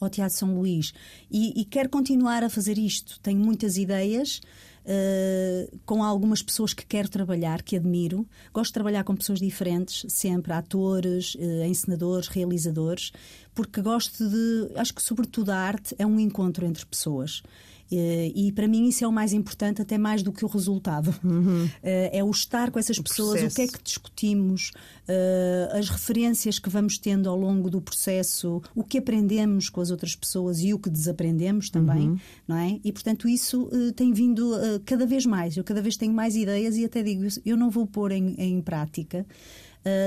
[0.00, 0.92] ao Teatro São Luís.
[1.30, 3.18] E, e quero continuar a fazer isto.
[3.20, 4.40] Tenho muitas ideias
[4.86, 8.26] uh, com algumas pessoas que quero trabalhar, que admiro.
[8.52, 13.12] Gosto de trabalhar com pessoas diferentes, sempre, atores, uh, encenadores, realizadores,
[13.54, 14.72] porque gosto de.
[14.76, 17.42] Acho que, sobretudo, a arte é um encontro entre pessoas.
[17.90, 21.14] Eh, e para mim isso é o mais importante, até mais do que o resultado.
[21.22, 21.68] Uhum.
[21.82, 23.52] É o estar com essas o pessoas, processo.
[23.52, 24.72] o que é que discutimos,
[25.06, 29.90] eh, as referências que vamos tendo ao longo do processo, o que aprendemos com as
[29.90, 32.18] outras pessoas e o que desaprendemos também, uhum.
[32.46, 32.80] não é?
[32.82, 34.52] E portanto isso tem vindo
[34.84, 35.56] cada vez mais.
[35.56, 38.60] Eu cada vez tenho mais ideias e até digo, eu não vou pôr em, em
[38.60, 39.26] prática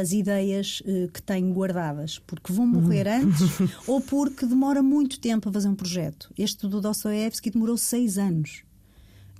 [0.01, 3.29] as ideias uh, que tenho guardadas, porque vão morrer uhum.
[3.29, 6.31] antes ou porque demora muito tempo a fazer um projeto.
[6.37, 8.63] Este do Dostoevsky demorou seis anos.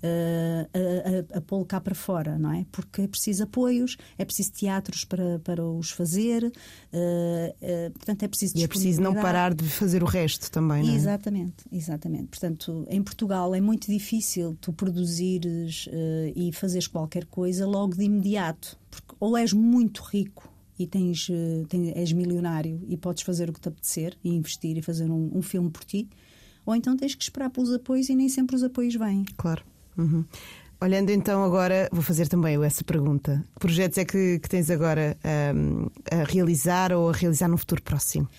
[0.01, 2.65] Uh, a, a, a pô-lo cá para fora, não é?
[2.71, 8.27] Porque é preciso apoios, é preciso teatros para, para os fazer, uh, uh, portanto é
[8.29, 10.95] preciso E é preciso não parar de fazer o resto também, não é?
[10.95, 12.27] Exatamente, exatamente.
[12.27, 15.89] Portanto, em Portugal é muito difícil tu produzires
[16.33, 21.27] e fazeres qualquer coisa logo de imediato, porque ou és muito rico e tens,
[21.67, 25.29] tens, és milionário e podes fazer o que te apetecer e investir e fazer um,
[25.35, 26.07] um filme por ti,
[26.65, 29.25] ou então tens que esperar pelos apoios e nem sempre os apoios vêm.
[29.35, 29.63] Claro.
[29.99, 30.25] Uhum.
[30.81, 33.43] Olhando então agora, vou fazer também essa pergunta.
[33.53, 35.17] Que projetos é que, que tens agora
[35.53, 38.29] um, a realizar ou a realizar no futuro próximo?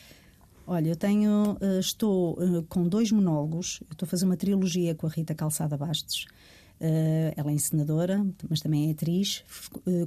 [0.67, 3.83] Olha, eu tenho, eh, estou eh, com dois monólogos.
[3.91, 6.27] estou a fazer uma trilogia com a Rita Calçada Bastos.
[6.81, 9.45] Eh, ela é encenadora, mas também é atriz.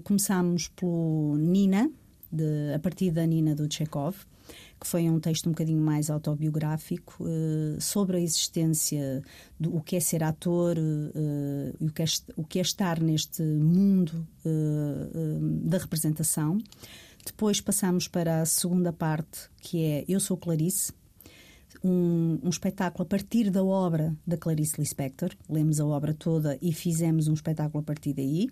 [0.03, 1.91] Começámos pelo Nina,
[2.31, 4.15] de, a partir da Nina do Chekhov
[4.83, 9.23] que foi um texto um bocadinho mais autobiográfico uh, sobre a existência
[9.57, 12.05] do o que é ser ator uh, e o que é,
[12.35, 16.57] o que é estar neste mundo uh, da representação.
[17.25, 20.91] Depois passamos para a segunda parte, que é Eu Sou Clarice,
[21.81, 25.29] um, um, espetáculo a partir da obra da Clarice Lispector.
[25.49, 28.49] Lemos a obra toda e fizemos um espetáculo a partir daí.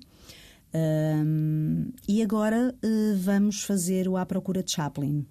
[0.73, 5.25] Um, e agora uh, vamos fazer o À Procura de Chaplin,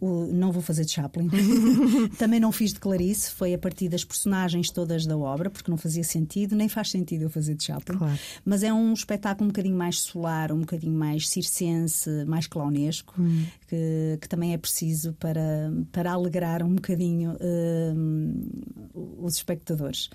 [0.00, 1.28] o, não vou fazer de Chaplin.
[2.18, 5.78] Também não fiz de Clarice, foi a partir das personagens todas da obra, porque não
[5.78, 7.96] fazia sentido, nem faz sentido eu fazer de Chaplin.
[7.96, 8.18] Claro.
[8.44, 13.44] Mas é um espetáculo um bocadinho mais solar, um bocadinho mais circense, mais clownesco, hum.
[13.68, 20.10] que, que, também é preciso para, para alegrar um bocadinho uh, os espectadores.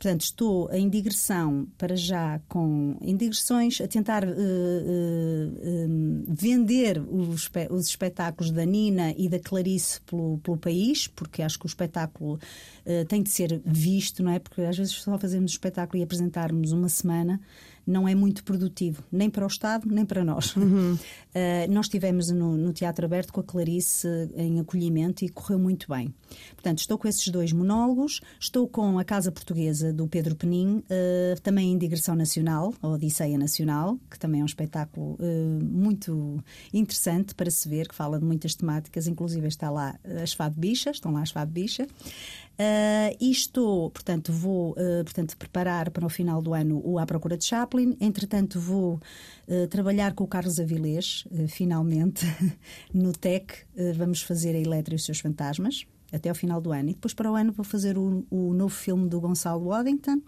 [0.00, 6.98] Portanto, estou em digressão para já com em digressões a tentar uh, uh, uh, vender
[7.06, 11.68] os, os, espetáculos da Nina e da Clarice pelo, pelo país, porque acho que o
[11.68, 12.40] espetáculo
[13.08, 14.38] tem de ser visto, não é?
[14.38, 17.38] Porque às vezes só fazemos espetáculo e apresentarmos uma semana
[17.86, 20.54] não é muito produtivo, nem para o Estado, nem para nós.
[20.56, 20.94] Uhum.
[20.94, 20.98] Uh,
[21.70, 26.14] nós estivemos no, no, Teatro Aberto com a Clarice em acolhimento e correu muito bem.
[26.52, 31.40] Portanto, estou com esses dois monólogos, estou com a Casa Portuguesa do Pedro Penin, uh,
[31.42, 37.34] também em digressão nacional, a Odisseia Nacional, que também é um espetáculo uh, muito interessante
[37.34, 41.12] para se ver, que fala de muitas temáticas, inclusive está lá as Fado Bicha, estão
[41.12, 41.86] lá as Fado Bicha.
[42.60, 47.06] Uh, e estou, portanto, vou uh, portanto, preparar para o final do ano o À
[47.06, 47.96] Procura de Chaplin.
[47.98, 49.00] Entretanto, vou
[49.48, 52.26] uh, trabalhar com o Carlos Avilés, finalmente,
[52.92, 53.64] no TEC.
[53.96, 56.90] vamos fazer a Eletra e os seus fantasmas até ao final do ano.
[56.90, 60.20] E depois, para o ano, vou fazer o, o novo filme do Gonçalo Waddington,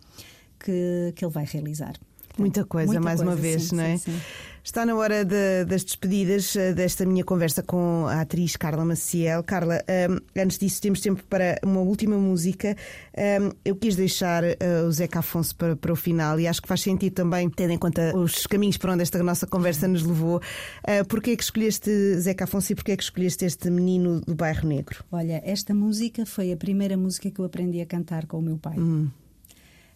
[0.58, 1.96] que, que ele vai realizar.
[2.38, 3.98] Muita coisa, Muita mais coisa, uma vez, sim, não é?
[3.98, 4.20] Sim, sim.
[4.64, 9.42] Está na hora de, das despedidas eh, desta minha conversa com a atriz Carla Maciel.
[9.42, 12.76] Carla, um, antes disso, temos tempo para uma última música.
[13.18, 16.68] Um, eu quis deixar uh, o Zeca Afonso para, para, o final e acho que
[16.68, 20.36] faz sentido também, tendo em conta os caminhos para onde esta nossa conversa nos levou.
[20.36, 21.90] Uh, porquê é que escolheste
[22.20, 25.02] Zeca Afonso e porquê é que escolheste este menino do bairro Negro?
[25.10, 28.58] Olha, esta música foi a primeira música que eu aprendi a cantar com o meu
[28.58, 28.78] pai.
[28.78, 29.10] Hum.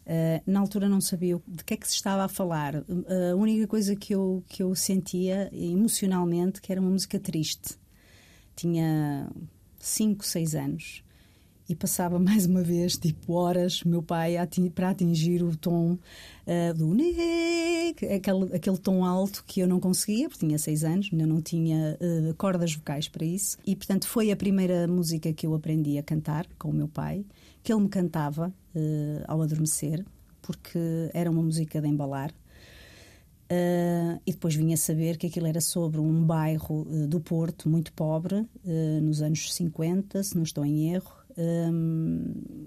[0.07, 2.77] Uh, na altura não sabia de que é que se estava a falar.
[2.77, 7.77] Uh, a única coisa que eu, que eu sentia emocionalmente que era uma música triste.
[8.55, 9.29] Tinha
[9.81, 11.03] 5, 6 anos
[11.69, 14.37] e passava mais uma vez, tipo, horas, meu pai
[14.73, 16.93] para atingir o tom uh, do
[18.15, 21.99] aquele, aquele tom alto que eu não conseguia, porque tinha seis anos, ainda não tinha
[22.39, 23.59] cordas vocais para isso.
[23.67, 27.25] E, portanto, foi a primeira música que eu aprendi a cantar com o meu pai,
[27.67, 30.07] que ele me cantava uh, ao adormecer,
[30.41, 30.79] porque
[31.12, 32.31] era uma música de embalar.
[33.51, 37.93] Uh, e depois vinha saber que aquilo era sobre um bairro uh, do Porto muito
[37.93, 38.47] pobre,
[39.03, 42.67] nos anos 50, se não estou em erro, um,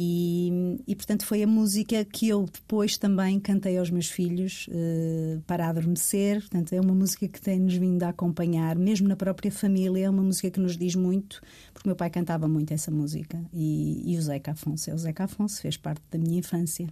[0.00, 5.40] e, e, portanto foi a música que eu depois também cantei aos meus filhos uh,
[5.44, 6.38] para adormecer.
[6.40, 10.06] Portanto, é uma música que tem-nos vindo a acompanhar, mesmo na própria família.
[10.06, 11.42] É uma música que nos diz muito,
[11.74, 13.44] porque meu pai cantava muito essa música.
[13.52, 14.88] E, e o Zeca Afonso.
[14.88, 16.86] É o Zeca Afonso, fez parte da minha infância.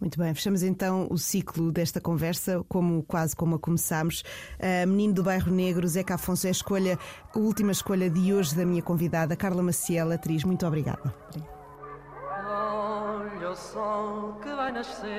[0.00, 4.22] Muito bem, fechamos então o ciclo desta conversa, como quase como a começámos.
[4.60, 6.96] Uh, menino do Bairro Negro, Zeca Afonso, é a escolha,
[7.34, 10.44] a última escolha de hoje da minha convidada, Carla Maciel, atriz.
[10.44, 11.12] Muito obrigada.
[12.58, 15.12] Olha o sol que vai nascendo,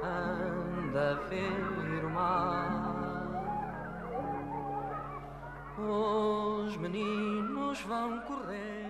[0.00, 2.86] anda a ver o mar.
[5.78, 8.85] Os meninos vão correr